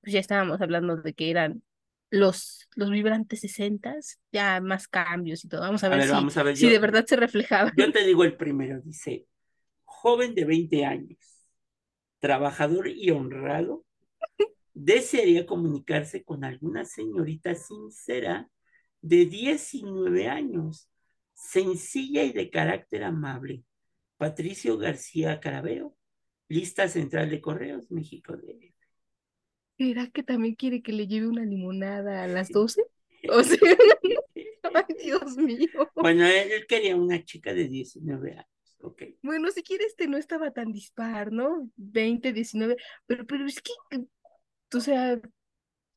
[0.00, 1.62] pues ya estábamos hablando de que eran
[2.10, 5.60] los, los vibrantes sesentas, ya más cambios y todo.
[5.60, 7.72] Vamos a A ver, ver, si, vamos a ver, si yo- de verdad se reflejaba.
[7.76, 9.26] Yo te digo el primero, dice,
[9.84, 11.18] joven de 20 años,
[12.20, 13.84] trabajador y honrado,
[14.82, 18.48] desearía comunicarse con alguna señorita sincera
[19.02, 20.88] de 19 años,
[21.34, 23.62] sencilla y de carácter amable.
[24.16, 25.96] Patricio García Caraveo,
[26.48, 28.74] lista central de correos, México de...
[29.76, 32.82] ¿Será que también quiere que le lleve una limonada a las 12?
[33.28, 33.58] O sea,
[34.74, 35.90] ay, Dios mío.
[35.94, 39.02] Bueno, él, quería una chica de 19 años, ok.
[39.20, 41.70] Bueno, si quieres, este no estaba tan dispar, ¿no?
[41.76, 43.72] 20, 19, pero, pero es que,
[44.74, 45.20] o sea,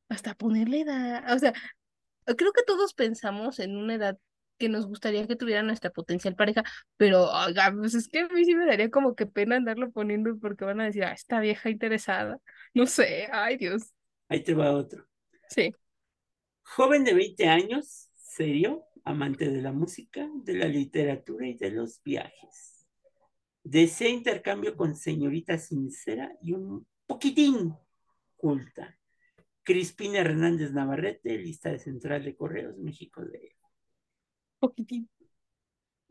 [0.08, 1.52] hasta ponerle edad, o sea,
[2.36, 4.18] creo que todos pensamos en una edad
[4.58, 6.62] que nos gustaría que tuviera nuestra potencial pareja,
[6.96, 10.38] pero, oiga, pues es que a mí sí me daría como que pena andarlo poniendo
[10.38, 12.38] porque van a decir, ah, esta vieja interesada,
[12.74, 13.92] no sé, ay Dios,
[14.28, 15.06] Ahí te va otro.
[15.48, 15.74] sí,
[16.62, 22.02] Joven de 20 años, serio, amante de la música, de la literatura y de los
[22.02, 22.86] viajes.
[23.62, 27.74] Desea intercambio con señorita sincera y un poquitín
[28.36, 28.98] culta.
[29.64, 33.56] Crispina Hernández Navarrete, lista de central de correos, México de...
[34.60, 35.08] poquitín.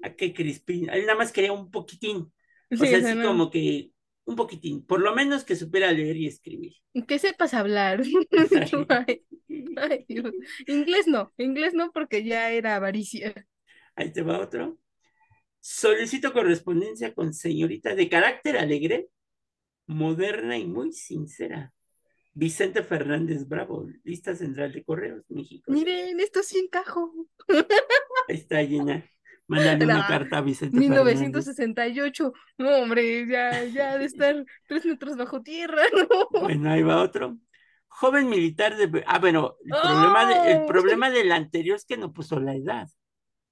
[0.04, 0.94] ¿A qué Crispina?
[0.94, 2.32] Él nada más quería un poquitín.
[2.72, 3.92] O Sí, sea, así no- como que
[4.26, 4.86] un poquitín.
[4.86, 6.74] Por lo menos que supiera leer y escribir.
[7.08, 8.02] Que sepas hablar.
[8.90, 9.26] Ay,
[9.78, 10.32] ay, Dios.
[10.68, 13.48] Inglés no, inglés no porque ya era avaricia.
[13.96, 14.78] Ahí te va otro.
[15.62, 19.10] Solicito correspondencia con señorita de carácter alegre,
[19.88, 21.74] moderna y muy sincera.
[22.34, 25.72] Vicente Fernández Bravo, lista central de correos, México.
[25.72, 27.14] Miren, esto sí encajo.
[28.28, 29.06] Ahí está llena.
[29.46, 31.20] Mándale una carta a Vicente Fernández.
[31.20, 32.34] 1968.
[32.58, 36.28] No, hombre, ya, ya de estar tres metros bajo tierra, ¿no?
[36.42, 37.38] Bueno, ahí va otro.
[37.88, 39.04] Joven militar de...
[39.06, 40.66] Ah, bueno, el, problema, de- el ¡Oh!
[40.66, 42.88] problema del anterior es que no puso la edad.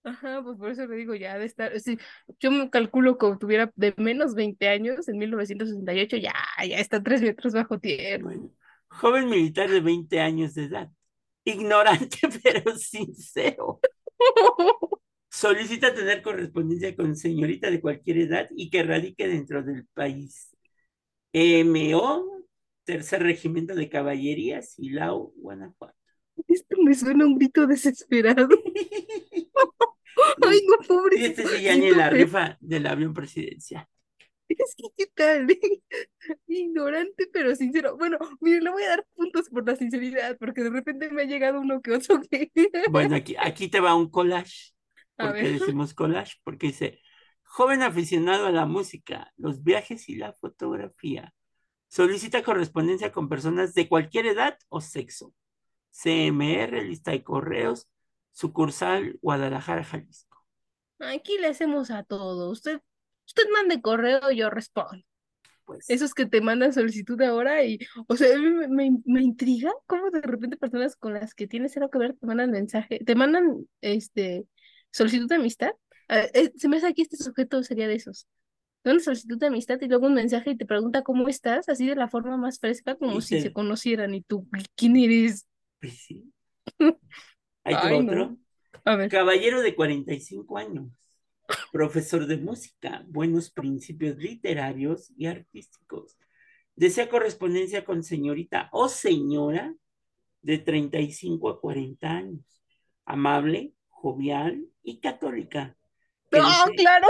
[0.04, 1.80] Ajá, pues por eso le digo, ya de estar.
[1.80, 2.00] sí,
[2.40, 6.34] yo me calculo que tuviera de menos 20 años en 1968, ya,
[6.68, 8.24] ya está tres metros bajo tierra.
[8.24, 8.50] Bueno,
[8.92, 10.92] joven militar de 20 años de edad.
[11.44, 13.80] Ignorante pero sincero.
[15.30, 20.56] Solicita tener correspondencia con señorita de cualquier edad y que radique dentro del país.
[21.34, 22.46] MO,
[22.84, 25.96] Tercer Regimiento de Caballería, Silao, Guanajuato.
[26.48, 28.50] Esto me suena a un grito desesperado.
[30.42, 33.88] Ay, no, Y este sí ya ni la rifa del avión presidencial.
[34.58, 35.48] Es que, ¿qué tal?
[36.48, 37.98] Ignorante, pero sincero.
[37.98, 41.26] Bueno, mire, le voy a dar puntos por la sinceridad, porque de repente me ha
[41.26, 42.52] llegado uno que otro que...
[42.90, 44.74] Bueno, aquí, aquí te va un collage.
[45.16, 46.36] ¿Por qué decimos collage?
[46.44, 47.00] Porque dice,
[47.44, 51.34] joven aficionado a la música, los viajes y la fotografía.
[51.88, 55.34] Solicita correspondencia con personas de cualquier edad o sexo.
[55.92, 57.90] CMR, lista de correos,
[58.32, 60.46] sucursal Guadalajara, Jalisco.
[61.00, 62.50] Aquí le hacemos a todo.
[62.50, 62.80] Usted,
[63.26, 65.04] usted mande correo, yo respondo.
[65.66, 69.22] Pues Esos que te mandan solicitud ahora y, o sea, a mí me, me, me
[69.22, 73.00] intriga cómo de repente personas con las que tienes cero que ver te mandan mensaje,
[73.06, 74.46] te mandan este
[74.92, 75.72] solicitud de amistad.
[76.10, 78.28] Eh, se me hace aquí este sujeto sería de esos.
[78.84, 81.96] Mandan solicitud de amistad y luego un mensaje y te pregunta cómo estás, así de
[81.96, 85.48] la forma más fresca, como Y si se conocieran y tú, ¿quién eres?
[85.80, 86.34] Pues sí.
[87.64, 88.16] Ahí Ay, otro.
[88.16, 88.38] no.
[88.84, 89.10] A ver.
[89.10, 90.88] Caballero de 45 años,
[91.72, 96.18] profesor de música, buenos principios literarios y artísticos.
[96.76, 99.74] Desea correspondencia con señorita o señora
[100.42, 102.64] de 35 a 40 años.
[103.06, 105.76] Amable, jovial y católica.
[106.30, 107.08] Que, ¡No, desea, claro!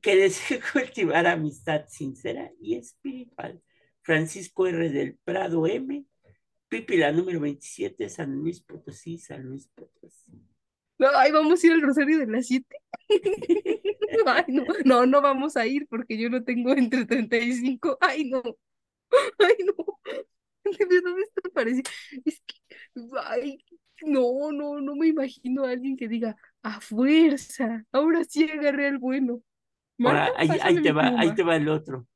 [0.00, 3.60] que desea cultivar amistad sincera y espiritual.
[4.02, 4.90] Francisco R.
[4.90, 6.04] del Prado M.
[6.68, 10.32] Pípila número 27, San Luis Potosí, San Luis Potosí.
[10.98, 12.76] No, ahí vamos a ir al Rosario de las siete.
[14.26, 17.98] Ay, no, no, no vamos a ir porque yo no tengo entre 35.
[18.00, 18.42] Ay, no.
[19.38, 19.98] Ay, no.
[20.64, 21.90] De verdad me está pareciendo.
[22.24, 22.56] Es que,
[23.24, 23.58] ay,
[24.02, 28.98] no, no, no me imagino a alguien que diga, a fuerza, ahora sí agarré al
[28.98, 29.42] bueno.
[29.96, 32.06] Marta, Ahora, ahí, ahí te va, ahí te va el otro.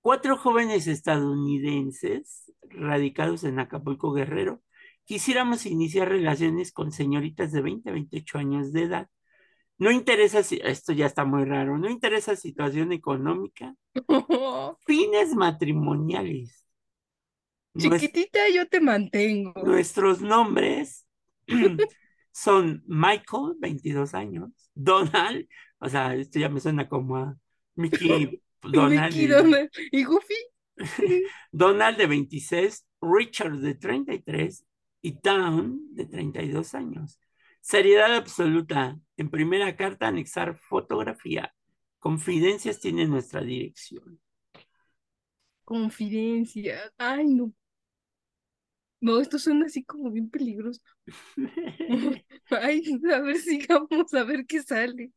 [0.00, 4.62] Cuatro jóvenes estadounidenses radicados en Acapulco, Guerrero,
[5.06, 9.08] quisiéramos iniciar relaciones con señoritas de 20 a 28 años de edad.
[9.78, 13.74] No interesa si, esto ya está muy raro, no interesa situación económica,
[14.86, 16.66] fines matrimoniales.
[17.78, 19.52] Chiquitita, yo te mantengo.
[19.62, 21.06] nuestros nombres
[22.32, 25.46] son Michael, 22 años, Donald,
[25.78, 27.36] o sea, esto ya me suena como a
[27.74, 29.04] Mickey Donald.
[29.10, 30.34] Mickey y- Donald y Goofy.
[31.52, 34.64] Donald de 26, Richard de 33
[35.02, 37.20] y Town de 32 años.
[37.60, 38.98] Seriedad absoluta.
[39.16, 41.54] En primera carta, anexar fotografía.
[41.98, 44.20] Confidencias tiene nuestra dirección.
[45.64, 46.92] Confidencia.
[46.96, 47.52] Ay, no.
[49.00, 50.80] No, esto suena así como bien peligroso.
[52.50, 52.82] Ay,
[53.12, 55.12] a ver, sigamos a ver qué sale.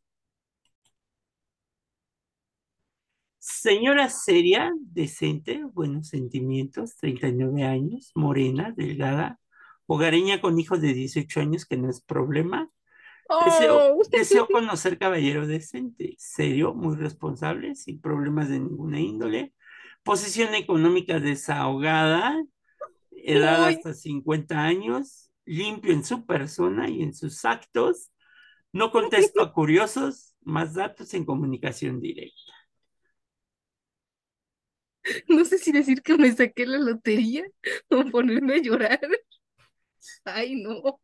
[3.37, 9.39] Señora seria, decente, buenos sentimientos, 39 años, morena, delgada,
[9.89, 12.71] hogareña con hijos de 18 años, que no es problema.
[13.39, 19.53] Deseo, Oh, deseo conocer caballero decente, serio, muy responsable, sin problemas de ninguna índole,
[20.03, 22.43] posición económica desahogada,
[23.11, 23.75] edad Uy.
[23.75, 28.11] hasta 50 años, limpio en su persona y en sus actos,
[28.73, 32.53] no contesto a curiosos, más datos en comunicación directa.
[35.27, 37.43] no sé si decir que me saqué la lotería
[37.89, 38.99] o ponerme a llorar.
[40.23, 40.99] Ay, no.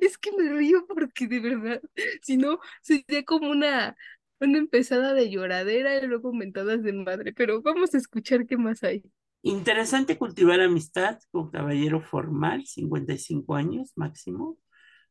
[0.00, 1.82] Es que me río porque de verdad,
[2.22, 3.96] si no, sería como una,
[4.40, 7.32] una empezada de lloradera y luego mentadas de madre.
[7.32, 9.02] Pero vamos a escuchar qué más hay.
[9.42, 14.58] Interesante cultivar amistad con caballero formal, 55 años máximo.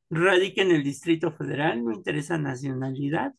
[0.10, 3.34] Radica en el Distrito Federal, no interesa nacionalidad.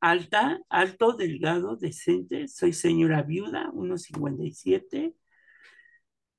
[0.00, 2.46] Alta, alto, delgado, decente.
[2.48, 5.14] Soy señora viuda, 1,57.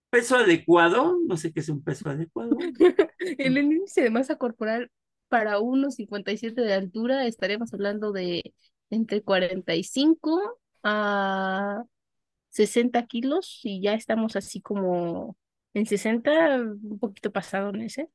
[0.09, 2.57] Peso adecuado, no sé qué es un peso adecuado.
[2.59, 3.13] En
[3.57, 4.91] el índice de masa corporal
[5.27, 8.53] para 1,57 de altura estaríamos hablando de
[8.89, 11.83] entre 45 a
[12.49, 15.37] 60 kilos y ya estamos así como
[15.73, 18.09] en 60, un poquito pasado en ese.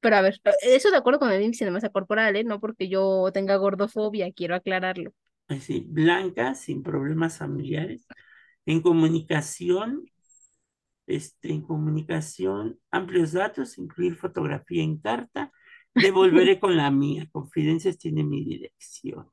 [0.00, 2.42] Pero a ver, eso de acuerdo con el índice de masa corporal, ¿eh?
[2.42, 5.12] No porque yo tenga gordofobia, quiero aclararlo.
[5.48, 8.06] Así, blanca, sin problemas familiares.
[8.66, 10.04] En comunicación,
[11.16, 15.52] este, en comunicación, amplios datos, incluir fotografía en carta.
[15.94, 17.28] Devolveré con la mía.
[17.32, 19.28] Confidencias tiene mi dirección.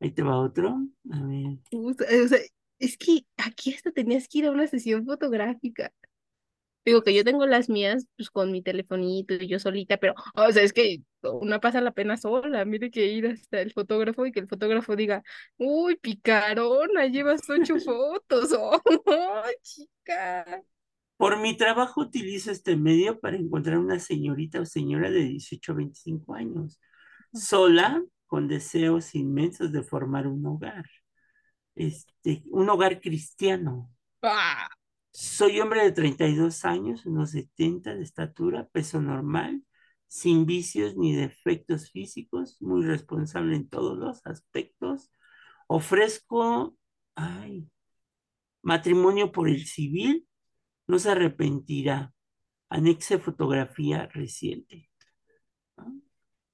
[0.00, 0.78] Ahí te va otro.
[1.10, 1.58] A ver.
[1.72, 2.38] O sea, o sea,
[2.78, 5.92] es que aquí hasta tenías que ir a una sesión fotográfica.
[6.84, 10.52] Digo que yo tengo las mías pues con mi telefonito y yo solita, pero o
[10.52, 14.30] sea, es que una pasa la pena sola, mire que ir hasta el fotógrafo y
[14.30, 15.24] que el fotógrafo diga,
[15.58, 18.52] uy, picarona, llevas ocho fotos,
[19.06, 20.62] oh, chica.
[21.16, 25.74] Por mi trabajo utilizo este medio para encontrar una señorita o señora de 18 o
[25.76, 26.80] 25 años,
[27.32, 30.84] sola, con deseos inmensos de formar un hogar.
[31.74, 33.90] Este, un hogar cristiano.
[34.22, 34.68] Ah,
[35.18, 39.62] Soy hombre de 32 años, unos 70 de estatura, peso normal,
[40.08, 45.10] sin vicios ni defectos físicos, muy responsable en todos los aspectos.
[45.68, 46.76] Ofrezco,
[47.14, 47.66] ay,
[48.62, 50.28] matrimonio por el civil,
[50.88, 52.12] no se arrepentirá.
[52.70, 54.90] Anexe fotografía reciente.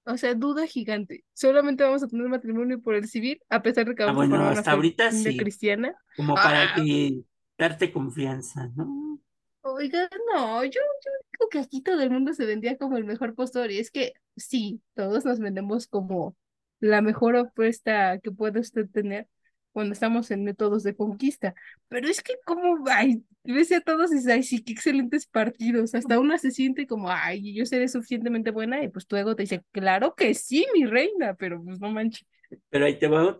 [0.04, 1.24] o sea, duda gigante.
[1.34, 4.34] Solamente vamos a tener matrimonio por el civil, a pesar de que Ah, vamos a
[4.34, 5.94] bueno, una hasta ahorita familia sí, cristiana.
[6.16, 7.22] como para Ah, que
[7.58, 9.20] darte confianza, ¿no?
[9.62, 13.34] oiga, no, yo, yo digo que aquí todo el mundo se vendía como el mejor
[13.34, 16.36] postor, y es que sí, todos nos vendemos como
[16.80, 19.28] la mejor opuesta que puede usted tener
[19.72, 21.54] cuando estamos en métodos de conquista.
[21.88, 25.94] Pero es que como, ay, ves a todos y dices, ay, sí, qué excelentes partidos.
[25.94, 29.42] Hasta una se siente como, ay, yo seré suficientemente buena, y pues tu ego te
[29.44, 32.26] dice, claro que sí, mi reina, pero pues no manches.
[32.70, 33.38] Pero ahí te va.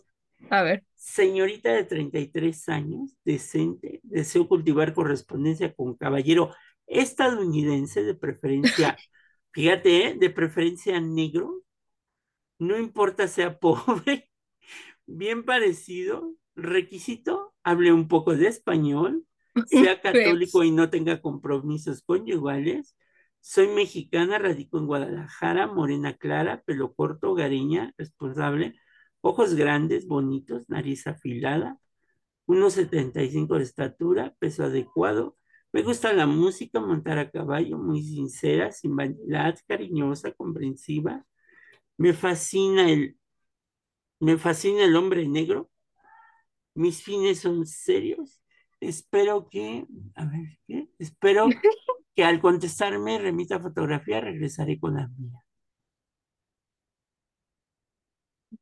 [0.51, 6.55] A ver, Señorita de 33 años, decente, deseo cultivar correspondencia con caballero
[6.87, 8.97] estadounidense de preferencia,
[9.53, 10.15] fíjate, ¿eh?
[10.15, 11.65] de preferencia negro,
[12.59, 14.31] no importa sea pobre,
[15.07, 19.27] bien parecido, requisito, hable un poco de español,
[19.67, 22.97] sea católico y no tenga compromisos conyugales.
[23.41, 28.75] Soy mexicana, radico en Guadalajara, morena clara, pelo corto, hogareña, responsable,
[29.21, 31.79] ojos grandes, bonitos, nariz afilada,
[32.47, 35.37] 1,75 de estatura, peso adecuado.
[35.73, 41.25] Me gusta la música, montar a caballo, muy sincera, sin vanidad, cariñosa, comprensiva.
[41.97, 43.17] Me fascina el,
[44.23, 45.69] me fascina el hombre negro.
[46.75, 48.41] Mis fines son serios.
[48.81, 50.89] Espero que, a ver, ¿qué?
[51.01, 51.47] Espero
[52.15, 55.43] que al contestarme remita fotografía, regresaré con la mía.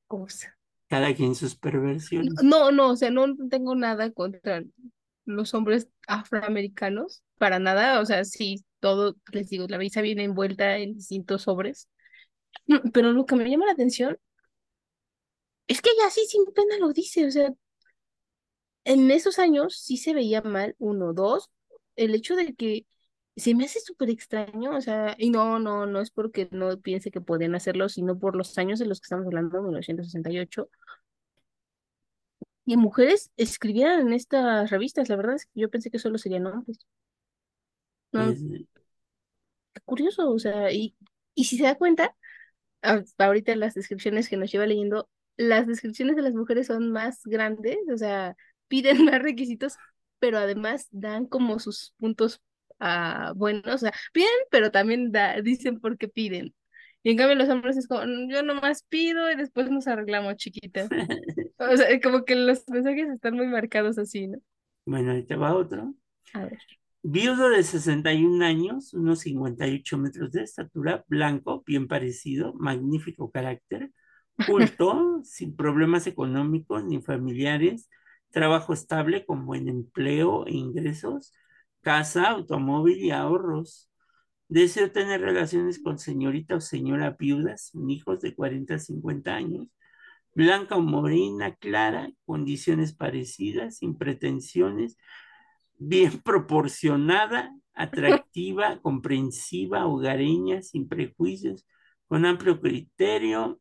[0.06, 0.56] cosa.
[0.88, 2.42] Cada quien sus perversiones.
[2.42, 4.64] No, no, o sea, no tengo nada contra
[5.26, 10.78] los hombres afroamericanos, para nada, o sea, sí, todo, les digo, la visa viene envuelta
[10.78, 11.88] en distintos sobres,
[12.92, 14.18] pero lo que me llama la atención
[15.70, 17.52] es que ella sí sin pena lo dice, o sea,
[18.84, 21.50] en esos años sí se veía mal, uno, dos,
[21.96, 22.86] el hecho de que
[23.36, 27.10] se me hace súper extraño, o sea, y no, no, no es porque no piense
[27.10, 30.68] que podían hacerlo, sino por los años de los que estamos hablando, 1968,
[32.64, 36.46] y mujeres escribieran en estas revistas, la verdad es que yo pensé que solo serían
[36.46, 36.78] hombres.
[38.12, 38.40] No, Pues,
[39.74, 40.96] qué curioso, o sea, y,
[41.34, 42.16] y si se da cuenta,
[43.18, 45.08] ahorita las descripciones que nos lleva leyendo,
[45.40, 48.36] las descripciones de las mujeres son más grandes, o sea,
[48.68, 49.76] piden más requisitos,
[50.18, 52.40] pero además dan como sus puntos
[52.78, 56.54] ah, buenos, o sea, piden, pero también da, dicen por qué piden.
[57.02, 60.36] Y en cambio los hombres es como, "Mm, yo nomás pido y después nos arreglamos,
[60.36, 60.88] chiquita.
[61.58, 64.38] O sea, como que los mensajes están muy marcados así, ¿no?
[64.84, 65.94] bueno, ahí te va otro.
[66.34, 66.58] A ver.
[67.02, 73.90] Viudo de 61 años, unos 58 metros de estatura, blanco, bien parecido, magnífico carácter,
[74.46, 77.88] culto, sin problemas económicos ni familiares,
[78.30, 81.32] trabajo estable con buen empleo e ingresos,
[81.82, 83.90] casa, automóvil y ahorros.
[84.48, 89.68] Deseo tener relaciones con señorita o señora viuda sin hijos de 40 a 50 años,
[90.34, 94.96] blanca o morena, clara, condiciones parecidas, sin pretensiones,
[95.78, 101.66] bien proporcionada, atractiva, comprensiva, hogareña, sin prejuicios,
[102.06, 103.60] con amplio criterio.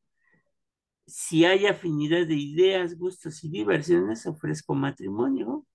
[1.10, 5.66] Si hay afinidad de ideas, gustos y diversiones, ofrezco matrimonio,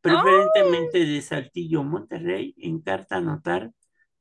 [0.00, 3.72] preferentemente de Saltillo, Monterrey, en carta anotar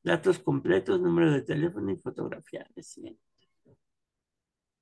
[0.03, 3.17] datos completos, número de teléfono y fotografía mí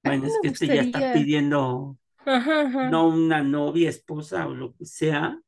[0.03, 2.89] Bueno, es que este ya está pidiendo Ajá, ajá.
[2.89, 5.39] no una novia, esposa o lo que sea,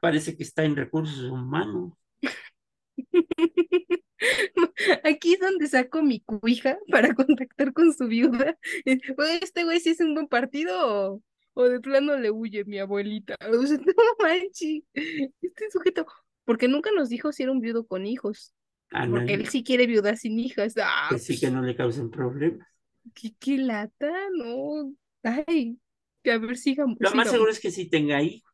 [0.00, 1.92] parece que está en recursos humanos.
[5.04, 8.58] Aquí es donde saco mi cuija para contactar con su viuda.
[8.86, 11.22] Eh, "Oye, Este güey sí es un buen partido o,
[11.54, 13.36] o de plano le huye mi abuelita.
[13.50, 16.06] O sea, no manches, este sujeto,
[16.44, 18.52] porque nunca nos dijo si era un viudo con hijos,
[18.92, 20.74] A porque él sí quiere viudas sin hijas.
[20.78, 22.66] Ah, pues sí que no le causen problemas.
[23.14, 24.92] qué, qué lata, no.
[25.22, 25.78] Ay,
[26.30, 28.52] a ver, sigamos, Lo más seguro es que sí tenga hijos,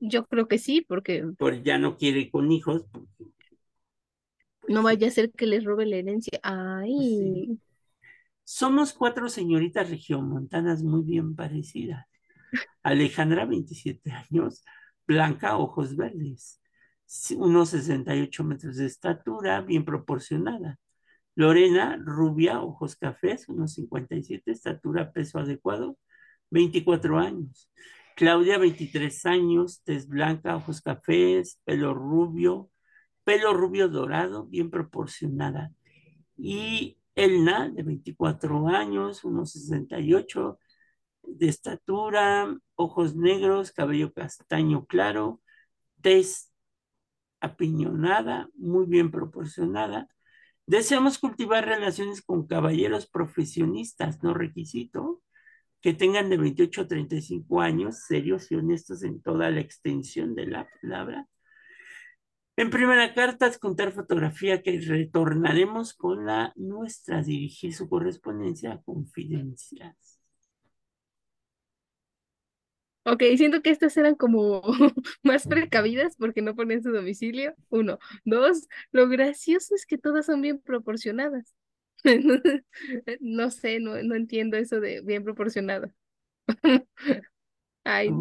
[0.00, 2.84] Yo creo que sí, porque porque ya no quiere con hijos,
[4.70, 6.40] no vaya a ser que les robe la herencia.
[6.96, 7.44] sí.
[7.44, 7.58] Ay,
[8.44, 12.06] Somos cuatro señoritas regiomontanas muy bien parecidas.
[12.82, 14.64] Alejandra, 27 años,
[15.06, 16.60] blanca, ojos verdes,
[17.36, 20.78] unos 68 metros de estatura, bien proporcionada.
[21.36, 25.98] Lorena, rubia, ojos cafés, unos 57, estatura, peso adecuado,
[26.50, 27.70] 24 años.
[28.16, 32.70] Claudia, 23 años, tez blanca, ojos cafés, pelo rubio,
[33.30, 35.72] pelo rubio dorado, bien proporcionada.
[36.36, 40.58] Y Elna, de 24 años, unos 68
[41.22, 45.40] de estatura, ojos negros, cabello castaño claro,
[46.02, 46.52] tez
[47.38, 50.08] apiñonada, muy bien proporcionada.
[50.66, 55.22] Deseamos cultivar relaciones con caballeros profesionistas, no requisito,
[55.80, 60.46] que tengan de 28 a 35 años, serios y honestos en toda la extensión de
[60.48, 61.28] la palabra.
[62.60, 70.20] En primera carta, adjuntar fotografía que retornaremos con la nuestra, dirigir su correspondencia a confidencias.
[73.04, 74.60] Ok, siento que estas eran como
[75.22, 77.54] más precavidas porque no ponen su domicilio.
[77.70, 77.98] Uno.
[78.26, 81.54] Dos, lo gracioso es que todas son bien proporcionadas.
[83.20, 85.94] No sé, no, no entiendo eso de bien proporcionada.
[87.84, 88.18] Ay,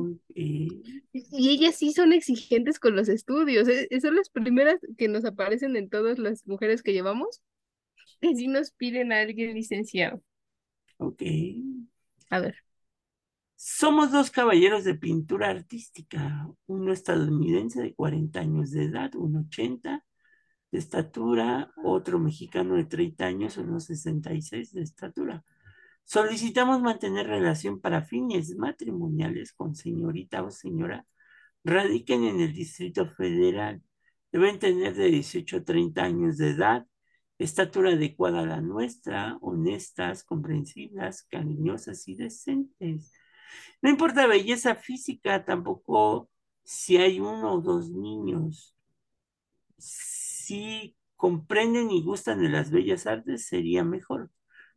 [1.14, 3.68] y y ellas sí son exigentes con los estudios.
[3.68, 7.42] e- e- Son las primeras que nos aparecen en todas las mujeres que llevamos,
[8.22, 10.24] que sí nos piden a alguien licenciado.
[10.98, 11.22] Ok.
[12.32, 12.56] A ver.
[13.56, 20.06] Somos dos caballeros de pintura artística, uno estadounidense de 40 años de edad, 1,80
[20.72, 25.44] de estatura, otro mexicano de 30 años, unos 66 de estatura.
[26.10, 31.06] Solicitamos mantener relación para fines matrimoniales con señorita o señora.
[31.64, 33.84] Radiquen en el Distrito Federal.
[34.32, 36.88] Deben tener de 18 a 30 años de edad,
[37.38, 43.12] estatura adecuada a la nuestra, honestas, comprensivas, cariñosas y decentes.
[43.84, 46.32] No importa belleza física, tampoco
[46.64, 48.76] si hay uno o dos niños.
[49.78, 54.32] Si comprenden y gustan de las bellas artes, sería mejor.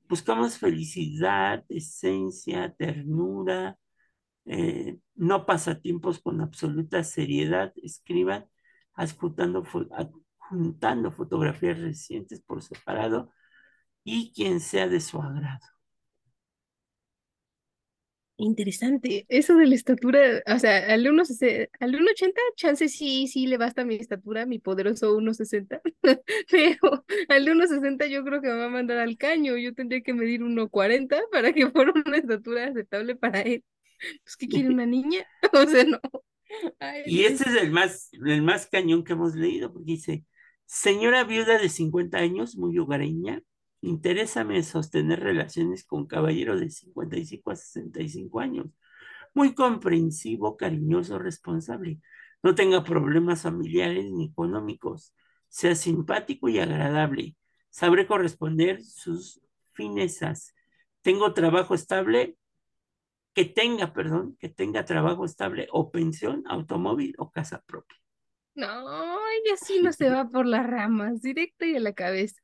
[0.08, 3.78] Buscamos felicidad, esencia, ternura,
[4.46, 7.72] eh, no pasatiempos con absoluta seriedad.
[7.82, 8.46] Escriban
[8.94, 13.32] adjuntando, adjuntando fotografías recientes por separado
[14.04, 15.60] y quien sea de su agrado.
[18.36, 19.24] Interesante.
[19.28, 23.84] Eso de la estatura, o sea, al 1.60 al 1.80, chance sí, sí le basta
[23.84, 25.80] mi estatura, mi poderoso 1.60,
[26.50, 29.56] pero al 1.60 yo creo que me va a mandar al caño.
[29.56, 33.64] Yo tendría que medir 1.40 para que fuera una estatura aceptable para él.
[34.24, 35.24] Pues, ¿qué quiere una niña?
[35.52, 36.00] O sea, no.
[36.80, 40.24] Ay, Y este es el más, el más cañón que hemos leído, porque dice,
[40.66, 43.42] señora viuda de 50 años, muy hogareña,
[43.82, 48.66] interésame sostener relaciones con caballero de 55 a 65 años,
[49.34, 52.00] muy comprensivo, cariñoso, responsable,
[52.42, 55.14] no tenga problemas familiares ni económicos,
[55.48, 57.36] sea simpático y agradable,
[57.70, 59.40] sabré corresponder sus
[59.72, 60.54] finezas,
[61.02, 62.36] tengo trabajo estable,
[63.34, 67.98] que tenga, perdón, que tenga trabajo estable o pensión, automóvil o casa propia.
[68.54, 72.42] No, ella sí no se va por las ramas, directo y a la cabeza.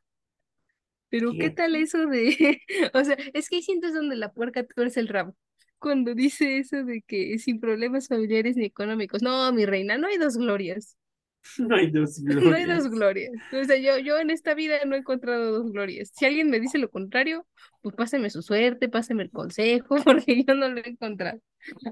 [1.11, 2.61] Pero ¿qué tal eso de,
[2.95, 5.35] o sea, es que ahí sientes donde la puerca tuerce el rabo.
[5.79, 9.23] Cuando dice eso de que sin problemas familiares ni económicos.
[9.23, 10.97] No, mi reina, no hay dos glorias.
[11.59, 13.31] No hay dos No hay dos glorias.
[13.31, 13.33] glorias.
[13.53, 16.11] O sea, yo, yo en esta vida no he encontrado dos glorias.
[16.15, 17.47] Si alguien me dice lo contrario,
[17.81, 21.41] pues páseme su suerte, páseme el consejo, porque yo no lo he encontrado.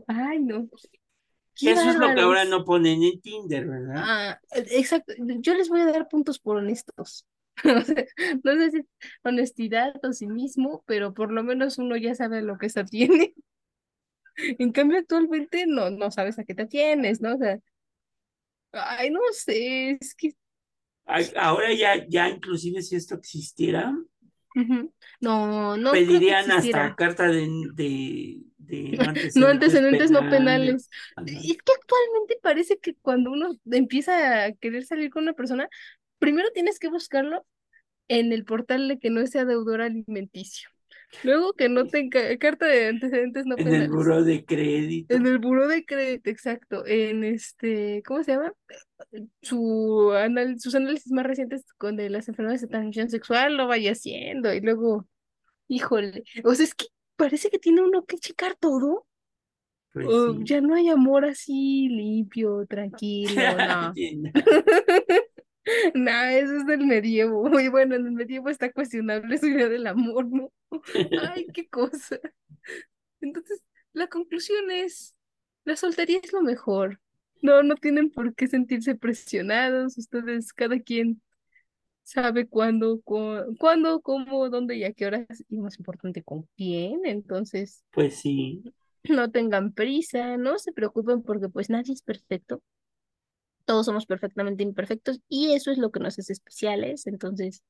[0.08, 0.68] Ay, no.
[1.54, 3.94] Qué Eso es lo que ahora no ponen en Tinder, ¿verdad?
[3.96, 5.14] Ah, exacto.
[5.16, 7.24] Yo les voy a dar puntos por honestos.
[8.44, 8.86] No sé si
[9.24, 13.34] honestidad o cinismo, pero por lo menos uno ya sabe lo que se atiene.
[14.58, 17.34] En cambio, actualmente no, no sabes a qué te atienes, ¿no?
[17.34, 17.58] O sea,
[18.72, 20.32] ay, no sé, es que
[21.04, 23.94] Ay, Ahora ya, ya inclusive si esto existiera.
[25.20, 29.04] No, no pedirían hasta carta de, de, de no
[29.34, 30.28] No antecedentes antecedentes no penales.
[30.28, 30.90] penales.
[31.16, 35.68] Es que actualmente parece que cuando uno empieza a querer salir con una persona,
[36.18, 37.46] primero tienes que buscarlo
[38.08, 40.68] en el portal de que no sea deudor alimenticio.
[41.22, 43.90] Luego que no tenga carta de antecedentes no En el penales.
[43.90, 45.16] buró de En crédito.
[45.16, 46.84] el buró de crédito, exacto.
[46.86, 48.52] En este, ¿cómo se llama?
[49.42, 53.92] Su anal- sus análisis más recientes con de las enfermedades de transmisión sexual lo vaya
[53.92, 54.52] haciendo.
[54.52, 55.06] Y luego,
[55.68, 56.86] híjole, o sea, es que
[57.16, 59.06] parece que tiene uno que checar todo.
[59.92, 60.40] Pues sí.
[60.44, 63.94] ya no hay amor así limpio, tranquilo, no.
[65.94, 67.48] No, eso es del medievo.
[67.48, 70.52] Muy bueno, en el medievo está cuestionable su idea del amor, ¿no?
[71.14, 72.18] Ay, qué cosa.
[73.20, 73.62] Entonces,
[73.92, 75.14] la conclusión es,
[75.64, 77.00] la soltería es lo mejor.
[77.42, 79.98] No, no tienen por qué sentirse presionados.
[79.98, 81.20] Ustedes, cada quien
[82.04, 87.06] sabe cuándo, cu- cuándo, cómo, dónde y a qué horas, y más importante, con quién.
[87.06, 88.62] Entonces, Pues sí.
[89.04, 92.62] no tengan prisa, no se preocupen porque pues nadie es perfecto.
[93.66, 97.06] Todos somos perfectamente imperfectos y eso es lo que nos hace especiales.
[97.06, 97.64] Entonces,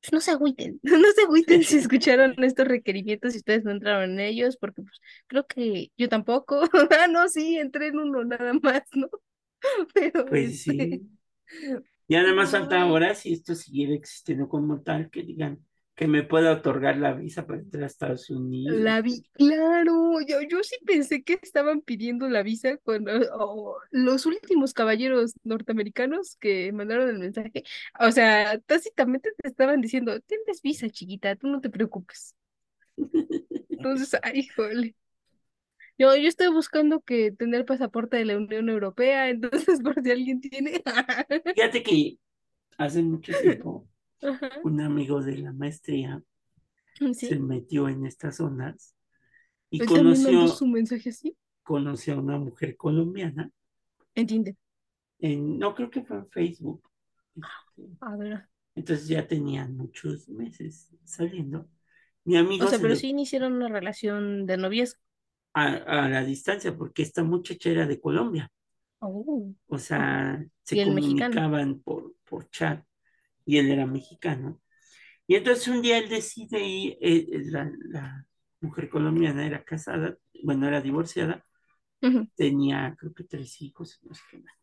[0.00, 4.12] pues, no se agüiten, no se agüiten si escucharon estos requerimientos y ustedes no entraron
[4.12, 6.62] en ellos, porque pues, creo que yo tampoco.
[7.00, 9.08] ah, no, sí, entré en uno nada más, ¿no?
[9.94, 11.08] Pero Pues este, sí.
[12.08, 15.64] Ya nada más falta ahora, si esto siguiera existiendo como tal, que digan
[15.98, 18.78] que me pueda otorgar la visa para entrar a Estados Unidos.
[18.78, 23.10] La vi, claro, yo, yo sí pensé que estaban pidiendo la visa cuando
[23.90, 27.64] los últimos caballeros norteamericanos que mandaron el mensaje,
[27.98, 32.36] o sea, tácitamente te estaban diciendo, tienes visa, chiquita, tú no te preocupes.
[33.68, 34.94] Entonces, ay, híjole.
[35.98, 40.40] Yo, yo estoy buscando que tener pasaporte de la Unión Europea, entonces por si alguien
[40.40, 40.80] tiene.
[41.56, 42.18] Fíjate que
[42.76, 43.88] hace mucho tiempo
[44.22, 46.22] Ajá, un amigo de la maestría
[47.12, 48.94] se metió en estas zonas
[49.70, 51.36] y conoció, su mensaje así.
[51.62, 53.52] conoció a una mujer colombiana,
[54.14, 54.56] Entiende.
[55.20, 56.82] en, no creo que fue en Facebook.
[57.36, 58.48] Este, A ver.
[58.74, 61.68] entonces ya tenían muchos meses saliendo.
[62.24, 65.00] Mi O amigo sea, se pero le sí iniciaron una relación de noviazgo.
[65.54, 65.64] a,
[66.04, 68.50] a la distancia porque esta muchacha era de Colombia.
[69.00, 71.34] Oh, O sea, se el mexicano.
[71.34, 72.84] comunicaban por, por chat
[73.48, 74.60] y él era mexicano.
[75.26, 78.26] Y entonces un día él decide ir, eh, eh, la, la
[78.60, 81.46] mujer colombiana era casada, bueno, era divorciada,
[82.36, 84.54] tenía creo que tres hijos, no sé qué más.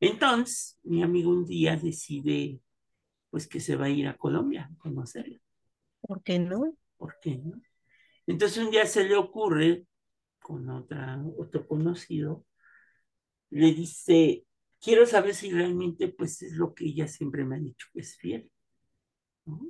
[0.00, 2.60] Entonces, mi amigo un día decide,
[3.30, 5.38] pues que se va a ir a Colombia a conocerla.
[6.00, 6.76] ¿Por qué no?
[6.96, 7.60] ¿Por qué no?
[8.26, 9.86] Entonces un día se le ocurre,
[10.40, 12.44] con otra, otro conocido,
[13.50, 14.45] le dice,
[14.86, 18.16] quiero saber si realmente pues es lo que ella siempre me ha dicho que es
[18.18, 18.50] fiel,
[19.46, 19.60] ¿no?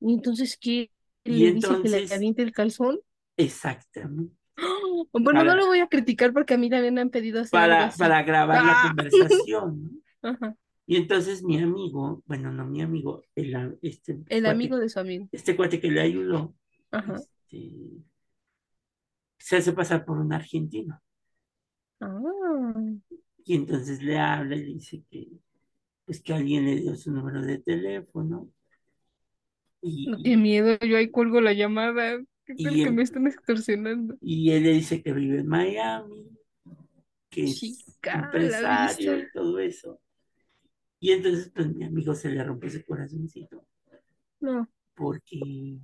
[0.00, 0.90] Y entonces, ¿qué
[1.24, 3.00] Y le dice que le entonces, aviente el calzón?
[3.36, 4.64] exactamente, ¡Ah!
[5.12, 7.96] Bueno, no lo voy a criticar porque a mí también me han pedido hacer para,
[7.96, 8.80] para grabar la ¡Ah!
[8.80, 9.90] conversación, ¿no?
[10.22, 10.56] Ajá.
[10.86, 15.28] Y entonces mi amigo, bueno, no mi amigo, el, este El amigo de su amigo.
[15.32, 16.54] este cuate que le ayudó,
[16.92, 17.22] Ajá.
[17.50, 18.04] este,
[19.38, 21.02] se hace pasar por un argentino.
[22.00, 22.74] Ah,
[23.48, 25.26] Y entonces le habla y le dice que,
[26.04, 28.50] pues que alguien le dio su número de teléfono
[30.04, 32.18] no, qué y, miedo, yo ahí cuelgo la llamada.
[32.44, 34.16] ¿Qué tal y, que y, me están extorsionando?
[34.20, 36.28] y él le dice que vive en Miami,
[37.30, 39.98] que es Chica, la empresario y todo eso.
[41.00, 43.64] Y entonces, pues mi amigo se le rompe ese corazoncito
[44.40, 45.78] No, porque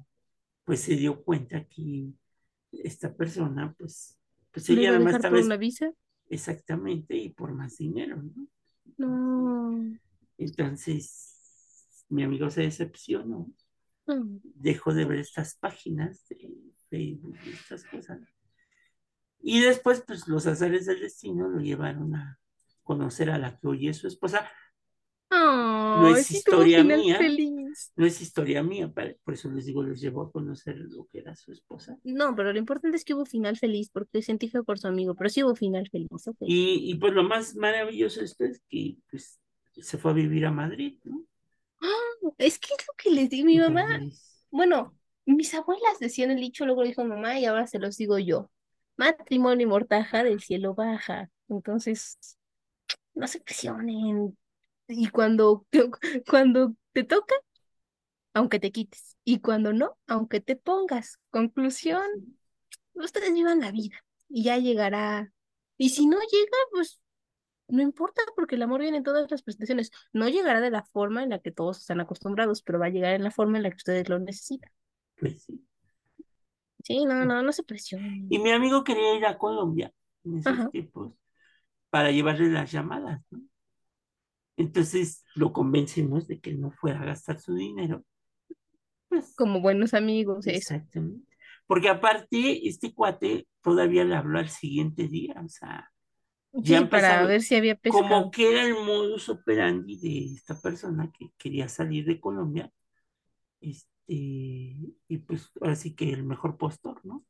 [0.64, 2.08] pues se dio cuenta que
[2.72, 4.18] esta persona, pues,
[4.50, 5.92] pues ella iba a nada más dejar estaba es- una visa.
[6.28, 8.48] Exactamente y por más dinero, ¿no?
[8.86, 9.98] Entonces, No,
[10.38, 13.50] entonces, mi amigo se decepcionó,
[14.06, 14.40] no.
[14.54, 16.54] dejó de ver estas páginas de
[16.90, 18.20] Facebook y estas cosas.
[19.40, 22.40] Y después, pues los azares del destino lo llevaron a
[22.82, 24.50] conocer a la que hoy es su esposa.
[25.34, 27.92] No es sí historia mía, feliz.
[27.96, 31.34] no es historia mía, por eso les digo, los llevó a conocer lo que era
[31.34, 31.98] su esposa.
[32.04, 35.14] No, pero lo importante es que hubo final feliz porque sentí feo por su amigo,
[35.14, 36.36] pero sí hubo final feliz, ok.
[36.42, 39.40] Y, y pues lo más maravilloso de esto es que pues,
[39.76, 41.24] se fue a vivir a Madrid, ¿no?
[41.80, 42.30] ¡Ah!
[42.38, 44.00] Es que es lo que les digo mi mamá.
[44.50, 48.18] Bueno, mis abuelas decían el dicho, luego lo dijo mamá y ahora se los digo
[48.18, 48.50] yo.
[48.96, 51.30] Matrimonio y mortaja del cielo baja.
[51.48, 52.18] Entonces,
[53.14, 54.36] no se presionen.
[54.88, 55.66] Y cuando,
[56.28, 57.34] cuando te toca,
[58.34, 59.16] aunque te quites.
[59.24, 61.18] Y cuando no, aunque te pongas.
[61.30, 62.02] Conclusión,
[62.94, 63.96] ustedes vivan la vida
[64.28, 65.32] y ya llegará.
[65.78, 67.00] Y si no llega, pues
[67.68, 69.92] no importa porque el amor viene en todas las presentaciones.
[70.12, 73.14] No llegará de la forma en la que todos están acostumbrados, pero va a llegar
[73.14, 74.70] en la forma en la que ustedes lo necesitan.
[75.16, 75.60] pues sí.
[76.84, 77.62] Sí, no, no, no se
[78.28, 78.38] Y presionen.
[78.38, 79.92] mi amigo quería ir a Colombia
[80.24, 80.70] en esos Ajá.
[80.70, 81.12] tiempos
[81.90, 83.40] para llevarle las llamadas, ¿no?
[84.56, 88.04] Entonces lo convencimos de que no fuera a gastar su dinero.
[89.08, 90.56] Pues Como buenos amigos, eso.
[90.56, 91.26] exactamente.
[91.66, 95.90] Porque aparte, este cuate todavía le habló al siguiente día, o sea,
[96.52, 98.30] ya para ver si había como pescado.
[98.30, 102.70] que era el modus operandi de esta persona que quería salir de Colombia,
[103.60, 107.24] este, y pues ahora sí que el mejor postor, ¿no?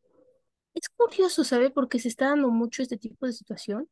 [0.75, 1.71] Es curioso, ¿sabe?
[1.71, 3.89] Porque se está dando mucho este tipo de situación.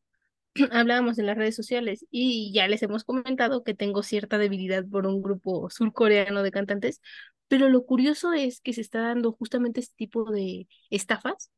[0.72, 5.06] Hablábamos en las redes sociales y ya les hemos comentado que tengo cierta debilidad por
[5.06, 7.00] un grupo surcoreano de cantantes,
[7.48, 11.50] pero lo curioso es que se está dando justamente este tipo de estafas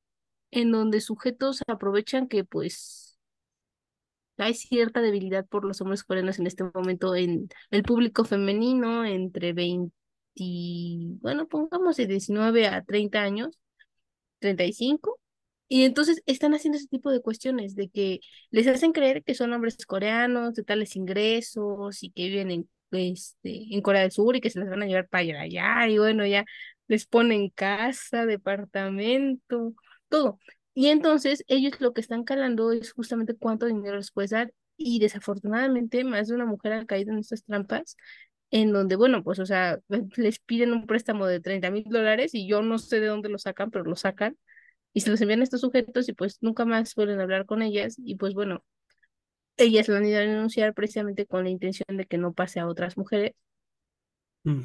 [0.51, 3.19] en donde sujetos aprovechan que pues
[4.37, 9.53] hay cierta debilidad por los hombres coreanos en este momento en el público femenino entre
[9.53, 9.93] 20,
[11.21, 13.59] bueno, pongamos de 19 a 30 años,
[14.41, 15.21] 35
[15.69, 19.53] Y entonces están haciendo ese tipo de cuestiones, de que les hacen creer que son
[19.53, 24.41] hombres coreanos, de tales ingresos y que viven en, este, en Corea del Sur y
[24.41, 26.45] que se les van a llevar para allá y bueno, ya
[26.87, 29.75] les ponen casa, departamento,
[30.09, 30.39] todo.
[30.75, 34.99] Y entonces ellos lo que están calando es justamente cuánto dinero les puedes dar y
[34.99, 37.97] desafortunadamente más de una mujer ha caído en estas trampas
[38.51, 39.81] en donde, bueno, pues, o sea,
[40.17, 43.39] les piden un préstamo de 30 mil dólares y yo no sé de dónde lo
[43.39, 44.37] sacan, pero lo sacan
[44.95, 47.63] y se los envían a estos sujetos y pues nunca más vuelven a hablar con
[47.63, 48.65] ellas y pues bueno,
[49.57, 52.69] ellas lo han ido a denunciar precisamente con la intención de que no pase a
[52.69, 53.35] otras mujeres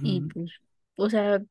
[0.02, 0.52] y pues,
[0.96, 1.42] o sea,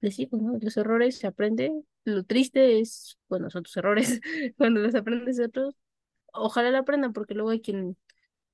[0.00, 0.58] les digo, ¿no?
[0.60, 4.20] Los errores se aprenden, lo triste es, bueno, son tus errores,
[4.58, 5.76] cuando los aprendes de otros,
[6.32, 7.96] ojalá lo aprendan porque luego hay quien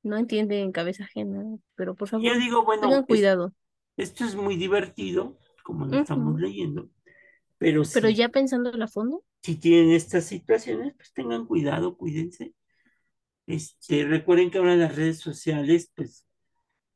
[0.04, 1.44] no entiende en cabeza ajena,
[1.76, 3.54] pero por yo favor, digo, bueno, tengan es- cuidado.
[3.96, 6.90] esto es muy divertido, como lo estamos leyendo,
[7.60, 12.54] pero Pero si, ya pensando a fondo, si tienen estas situaciones, pues tengan cuidado, cuídense.
[13.46, 16.26] Este, recuerden que ahora las redes sociales, pues,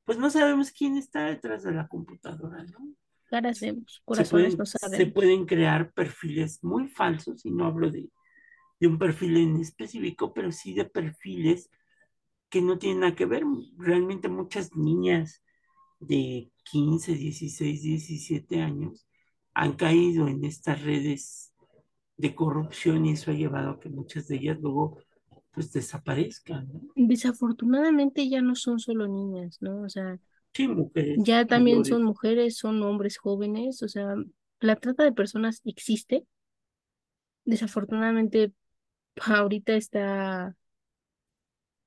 [0.05, 2.95] pues no sabemos quién está detrás de la computadora, ¿no?
[3.31, 5.13] caras vemos, Se corazones no pueden, se sabemos.
[5.13, 8.11] pueden crear perfiles muy falsos, y no hablo de,
[8.81, 11.71] de un perfil en específico, pero sí de perfiles
[12.49, 13.45] que no tienen nada que ver.
[13.79, 15.43] Realmente muchas niñas
[16.01, 19.07] de 15 16 17 años
[19.55, 21.53] han caído en estas redes
[22.17, 24.99] de corrupción y eso ha llevado a que muchas de ellas luego
[25.53, 26.81] pues desaparezcan, ¿no?
[26.97, 29.83] Desafortunadamente ya no son solo niñas, ¿no?
[29.83, 30.19] O sea,
[30.55, 34.15] Sí, mujeres ya también son mujeres, son hombres jóvenes, o sea,
[34.61, 36.27] la trata de personas existe.
[37.45, 38.53] Desafortunadamente,
[39.27, 40.57] ahorita está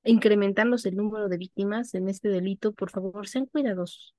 [0.04, 2.72] incrementándose el número de víctimas en este delito.
[2.72, 4.12] Por favor, sean cuidadosos.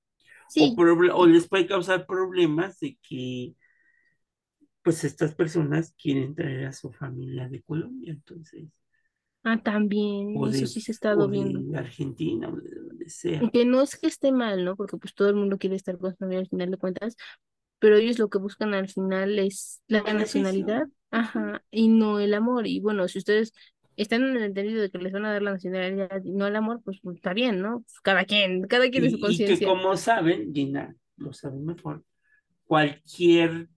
[0.56, 3.54] O, Sí, les puede causar problemas de que
[4.82, 8.68] pues estas personas quieren traer a su familia de Colombia, entonces,
[9.44, 11.60] ah, también, o eso de, sí se estado viendo.
[11.60, 13.40] de Argentina, o de donde sea.
[13.52, 14.76] Que no es que esté mal, ¿no?
[14.76, 17.16] Porque pues todo el mundo quiere estar con su familia al final de cuentas,
[17.78, 22.66] pero ellos lo que buscan al final es la nacionalidad, ajá, y no el amor.
[22.66, 23.52] Y bueno, si ustedes
[24.02, 26.56] están en el entendido de que les van a dar la nacionalidad y no el
[26.56, 27.80] amor, pues, pues, está bien, ¿no?
[27.82, 29.66] Pues, cada quien, cada quien en su Y, y que conciencia.
[29.66, 32.04] como saben, Gina lo sabe mejor,
[32.64, 33.68] cualquier,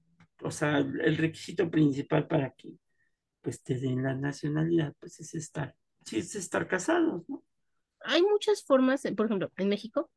[0.42, 2.76] o sea, el requisito principal para que
[3.42, 7.44] pues te den la nacionalidad, pues es estar, sí, es estar casados, ¿no?
[8.02, 10.10] Hay muchas formas, por ejemplo, en México,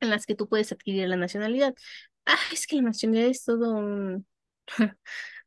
[0.00, 1.74] en las que tú puedes adquirir la nacionalidad.
[2.26, 4.26] Ah, es que la nacionalidad es todo un,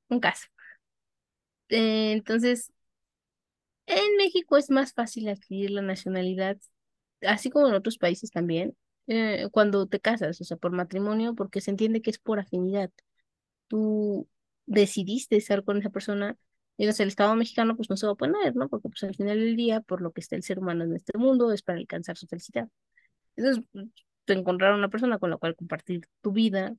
[0.09, 0.47] un caso.
[1.69, 2.71] Eh, entonces,
[3.89, 6.57] en México es más fácil adquirir la nacionalidad,
[7.21, 8.75] así como en otros países también,
[9.07, 12.91] eh, cuando te casas, o sea, por matrimonio, porque se entiende que es por afinidad.
[13.67, 14.27] Tú
[14.65, 16.37] decidiste estar con esa persona,
[16.77, 18.69] sé, el Estado mexicano pues no se va a oponer, ¿no?
[18.69, 21.17] Porque pues al final del día, por lo que está el ser humano en este
[21.17, 22.69] mundo, es para alcanzar su felicidad.
[23.35, 23.87] Entonces, pues,
[24.25, 26.75] te encontrar una persona con la cual compartir tu vida,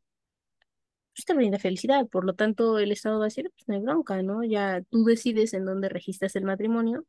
[1.14, 2.06] pues te brinda felicidad.
[2.08, 4.44] Por lo tanto, el Estado va a decir, pues no hay bronca, ¿no?
[4.44, 7.04] Ya tú decides en dónde registras el matrimonio,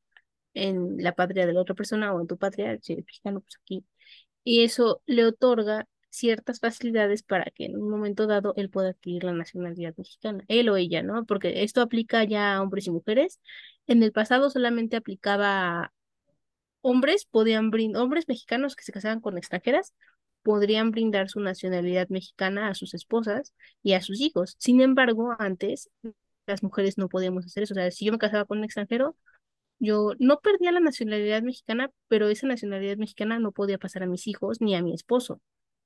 [0.54, 3.56] en la patria de la otra persona o en tu patria, si eres mexicano, pues
[3.64, 3.86] aquí.
[4.44, 9.24] Y eso le otorga ciertas facilidades para que en un momento dado él pueda adquirir
[9.24, 11.26] la nacionalidad mexicana, él o ella, ¿no?
[11.26, 13.40] Porque esto aplica ya a hombres y mujeres.
[13.88, 15.94] En el pasado solamente aplicaba a
[16.82, 19.94] hombres, podían brindar, hombres mexicanos que se casaban con extranjeras,
[20.44, 24.56] podrían brindar su nacionalidad mexicana a sus esposas y a sus hijos.
[24.60, 25.90] Sin embargo, antes
[26.48, 27.74] las mujeres no podíamos hacer eso.
[27.74, 29.16] O sea, si yo me casaba con un extranjero,
[29.80, 34.28] yo no perdía la nacionalidad mexicana, pero esa nacionalidad mexicana no podía pasar a mis
[34.28, 35.42] hijos ni a mi esposo.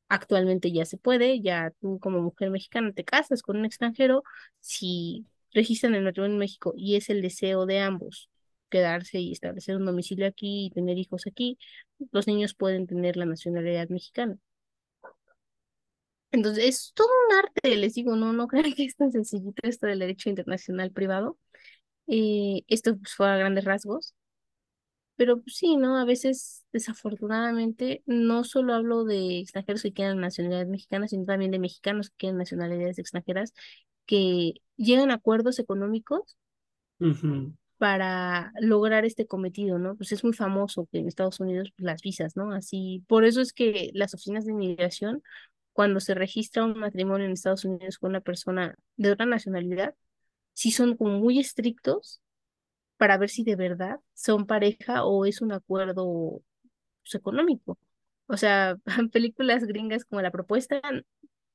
[0.09, 4.23] Actualmente ya se puede, ya tú como mujer mexicana te casas con un extranjero,
[4.59, 8.29] si registran el matrimonio en México y es el deseo de ambos
[8.69, 11.57] quedarse y establecer un domicilio aquí y tener hijos aquí,
[12.11, 14.37] los niños pueden tener la nacionalidad mexicana.
[16.31, 19.87] Entonces, es todo un arte, les digo, no, no crean que es tan sencillito esto
[19.87, 21.37] del derecho internacional privado.
[22.07, 24.15] Eh, esto pues, fue a grandes rasgos.
[25.17, 25.97] Pero pues, sí, ¿no?
[25.97, 31.59] A veces, desafortunadamente, no solo hablo de extranjeros que quieren nacionalidad mexicana, sino también de
[31.59, 33.53] mexicanos que quieren nacionalidades extranjeras,
[34.05, 36.37] que llegan a acuerdos económicos
[36.99, 39.95] Ujú, para lograr este cometido, ¿no?
[39.97, 42.51] Pues es muy famoso que en Estados Unidos pues, las visas, ¿no?
[42.53, 45.23] Así, por eso es que las oficinas de inmigración,
[45.73, 49.95] cuando se registra un matrimonio en Estados Unidos con una persona de otra nacionalidad,
[50.53, 52.21] sí son muy estrictos
[52.97, 56.41] para ver si de verdad son pareja o es un acuerdo
[57.03, 57.79] pues, económico.
[58.27, 58.77] O sea,
[59.13, 60.81] películas gringas como La Propuesta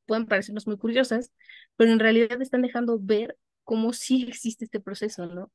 [0.07, 1.33] pueden parecernos muy curiosas,
[1.77, 5.51] pero en realidad están dejando ver cómo sí existe este proceso, ¿no?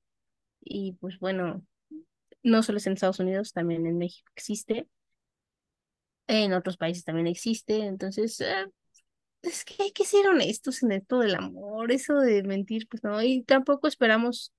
[0.65, 1.63] Y pues bueno,
[2.43, 4.89] no solo es en Estados Unidos, también en México existe.
[6.27, 7.85] En otros países también existe.
[7.85, 8.65] Entonces, eh,
[9.43, 13.21] es que hay que ser honestos en esto del amor, eso de mentir, pues no.
[13.21, 14.53] Y tampoco esperamos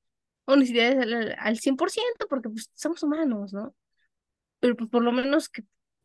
[0.46, 3.74] honestidad al, al 100% porque pues somos humanos, ¿no?
[4.60, 5.62] Pero pues por lo menos que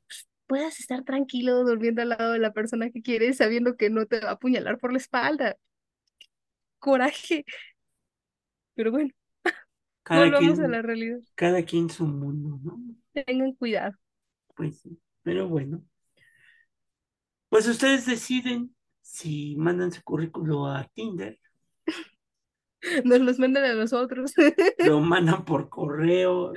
[0.08, 4.06] pues, puedas estar tranquilo durmiendo al lado de la persona que quieres sabiendo que no
[4.08, 5.58] te va a apuñalar por la espalda.
[6.80, 7.45] Coraje.
[8.76, 9.12] Pero bueno,
[10.04, 11.20] Cada a quien, la realidad.
[11.36, 12.80] cada quien su mundo, ¿no?
[13.14, 13.95] Tengan cuidado.
[14.56, 15.84] Pues sí, pero bueno.
[17.49, 21.39] Pues ustedes deciden si mandan su currículo a Tinder,
[23.06, 24.34] Nos los mandan a nosotros.
[24.80, 26.54] lo mandan por correo.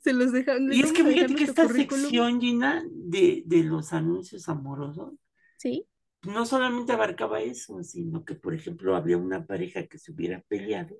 [0.00, 0.72] Se los dejan.
[0.72, 2.02] Y es que fíjate que esta currículum.
[2.02, 5.14] sección, Gina, de, de los anuncios amorosos,
[5.58, 5.86] Sí.
[6.22, 10.96] no solamente abarcaba eso, sino que, por ejemplo, había una pareja que se hubiera peleado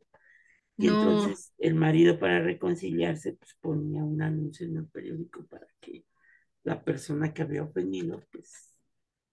[0.80, 0.94] y No.
[0.94, 6.04] entonces el marido para reconciliarse pues ponía un anuncio en el periódico para que
[6.64, 8.74] la persona que había ofendido pues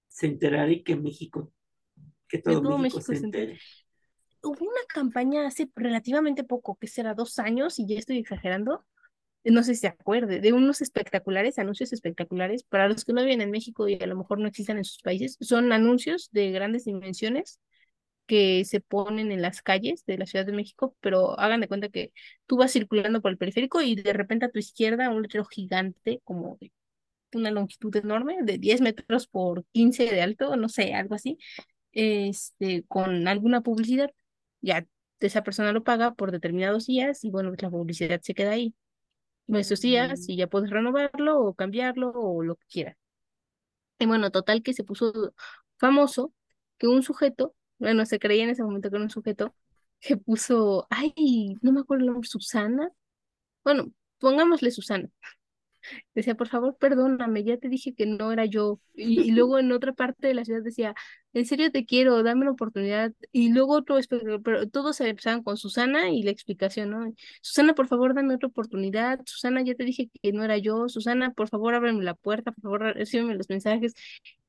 [0.10, 1.54] se enterara y que México,
[2.28, 3.60] que todo todo México México se entere.
[4.44, 8.86] Hubo una campaña hace relativamente poco, que será dos años, y ya estoy exagerando,
[9.44, 13.42] no sé si se acuerde, de unos espectaculares, anuncios espectaculares, para los que no viven
[13.42, 16.86] en México y a lo mejor no existen en sus países, son anuncios de grandes
[16.86, 17.60] dimensiones
[18.28, 21.90] que se ponen en las calles de la Ciudad de México, pero hagan de cuenta
[21.90, 22.14] que
[22.48, 26.22] tú vas circulando por el periférico y de repente a tu izquierda un letrero gigante,
[26.26, 26.72] como de
[27.34, 31.38] una longitud enorme, de 10 metros por 15 de alto, no sé, algo así,
[31.92, 34.12] este, con alguna publicidad.
[34.62, 34.88] Ya
[35.20, 38.76] esa persona lo paga por determinados días y bueno, la publicidad se queda ahí.
[39.48, 42.98] Esos días Mm, y ya puedes renovarlo o cambiarlo o lo que quieras.
[44.00, 45.34] Y bueno, total que se puso
[45.78, 46.34] famoso
[46.78, 49.56] que un sujeto, bueno, se creía en ese momento que era un sujeto,
[50.00, 52.92] que puso, ay, no me acuerdo el nombre, Susana.
[53.64, 55.10] Bueno, pongámosle Susana.
[56.16, 58.80] Decía, por favor, perdóname, ya te dije que no era yo.
[58.96, 60.96] Y, luego en otra parte de la ciudad decía,
[61.34, 63.14] en serio te quiero, dame la oportunidad.
[63.32, 63.98] Y luego otro,
[64.44, 67.14] pero todos empezaban con Susana y la explicación, ¿no?
[67.42, 69.20] Susana, por favor, dame otra oportunidad.
[69.26, 70.90] Susana, ya te dije que no era yo.
[70.90, 73.94] Susana, por favor, ábreme la puerta, por favor, recíbeme los mensajes.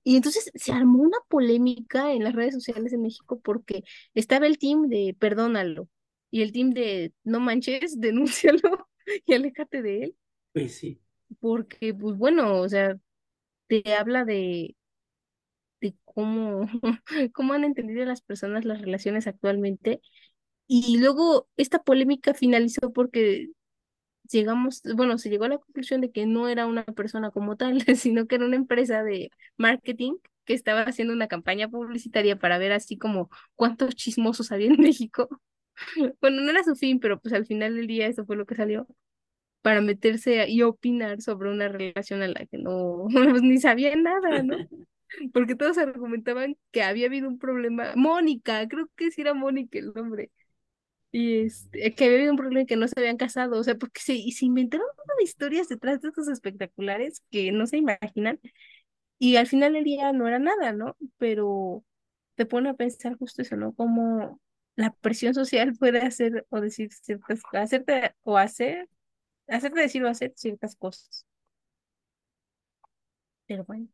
[0.05, 3.85] Y entonces se armó una polémica en las redes sociales de México porque
[4.15, 5.89] estaba el team de perdónalo
[6.31, 8.89] y el team de no manches, denúncialo
[9.27, 10.17] y aléjate de él
[10.53, 11.01] Pues sí,
[11.41, 12.97] porque, pues bueno, o sea,
[13.69, 14.77] te habla de,
[15.81, 16.67] de cómo,
[17.35, 20.01] cómo han entendido las personas las relaciones actualmente.
[20.69, 23.49] Y luego esta polémica finalizó porque
[24.31, 27.83] llegamos, bueno, se llegó a la conclusión de que no era una persona como tal,
[27.97, 30.15] sino que era una empresa de marketing
[30.45, 35.29] que estaba haciendo una campaña publicitaria para ver así como cuántos chismosos había en México.
[36.21, 38.55] Bueno, no era su fin, pero pues al final del día eso fue lo que
[38.55, 38.87] salió
[39.69, 44.43] para meterse y opinar sobre una relación a la que no, pues, ni sabía nada,
[44.43, 44.57] ¿no?
[45.35, 47.93] Porque todos argumentaban que había habido un problema.
[47.95, 50.31] Mónica, creo que sí era Mónica el nombre.
[51.13, 53.61] Y este, que había habido un problema y que no se habían casado.
[53.61, 57.53] O sea, porque se, y se inventaron una de historias detrás de estos espectaculares que
[57.53, 58.41] no se imaginan.
[59.19, 60.97] Y al final del día no era nada, ¿no?
[61.19, 61.85] Pero
[62.37, 63.75] te pone a pensar justo eso, ¿no?
[63.75, 64.41] Cómo
[64.77, 68.89] la presión social puede hacer o decir ciertas, hacerte o hacer
[69.49, 71.27] hacerte decir o hacer ciertas cosas.
[73.47, 73.89] Pero bueno,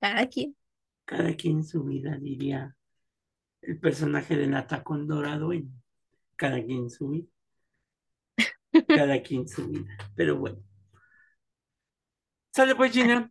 [0.00, 0.56] cada quien.
[1.04, 2.76] cada quien su vida, diría
[3.62, 5.72] el personaje del Atacón Dorado en
[6.36, 7.28] cada quien su vida,
[8.88, 9.90] cada quien su vida.
[10.14, 10.58] Pero bueno,
[12.52, 13.30] sale pues Gina.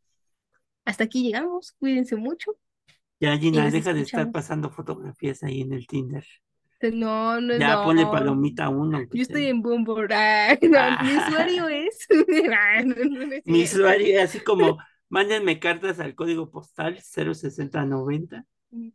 [0.86, 1.72] Hasta aquí llegamos.
[1.74, 2.56] Cuídense mucho
[3.22, 6.26] Ya, Gina, deja de estar pasando fotografías ahí en el Tinder.
[6.94, 8.12] No, no, Ya ponle no.
[8.12, 9.22] palomita a uno, Yo sea.
[9.24, 10.08] estoy en Bumble.
[10.70, 12.08] No, mi Ah, usuario es.
[12.10, 14.78] No, es mi usuario, así como
[15.10, 18.46] mándenme cartas al código postal 06090,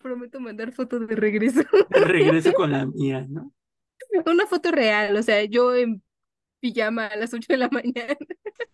[0.02, 1.62] Prometo mandar foto de regreso.
[1.90, 3.52] regreso con la mía, ¿no?
[4.26, 6.02] Una foto real, o sea, yo en
[6.60, 8.16] pijama a las 8 de la mañana.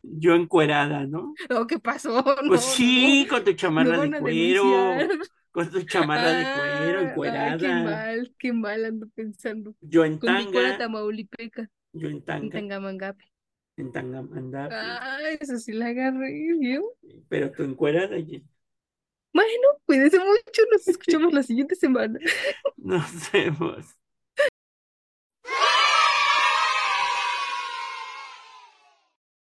[0.03, 1.39] Yo encuerada, ¿no?
[1.51, 2.25] Oh, ¿qué pasó?
[2.45, 5.09] Pues sí, con tu chamarra de cuero, denunciar.
[5.53, 7.75] Con tu chamarra de cuero, Ah, ay, qué encuerada.
[7.75, 9.75] mal, qué mal ando pensando.
[9.81, 13.25] Yo en Con mi cuera tanga, tamaulipeca, yo en en tanga, Tangamangape.
[13.77, 16.83] en tangamandapi, Ay, eso sí la agarré, ¿vio?
[17.29, 18.45] pero tu encuerada, Gina.
[19.33, 19.51] Bueno,
[19.87, 22.19] cuídense mucho, nos escuchamos la siguiente semana.
[22.77, 23.97] Nos vemos.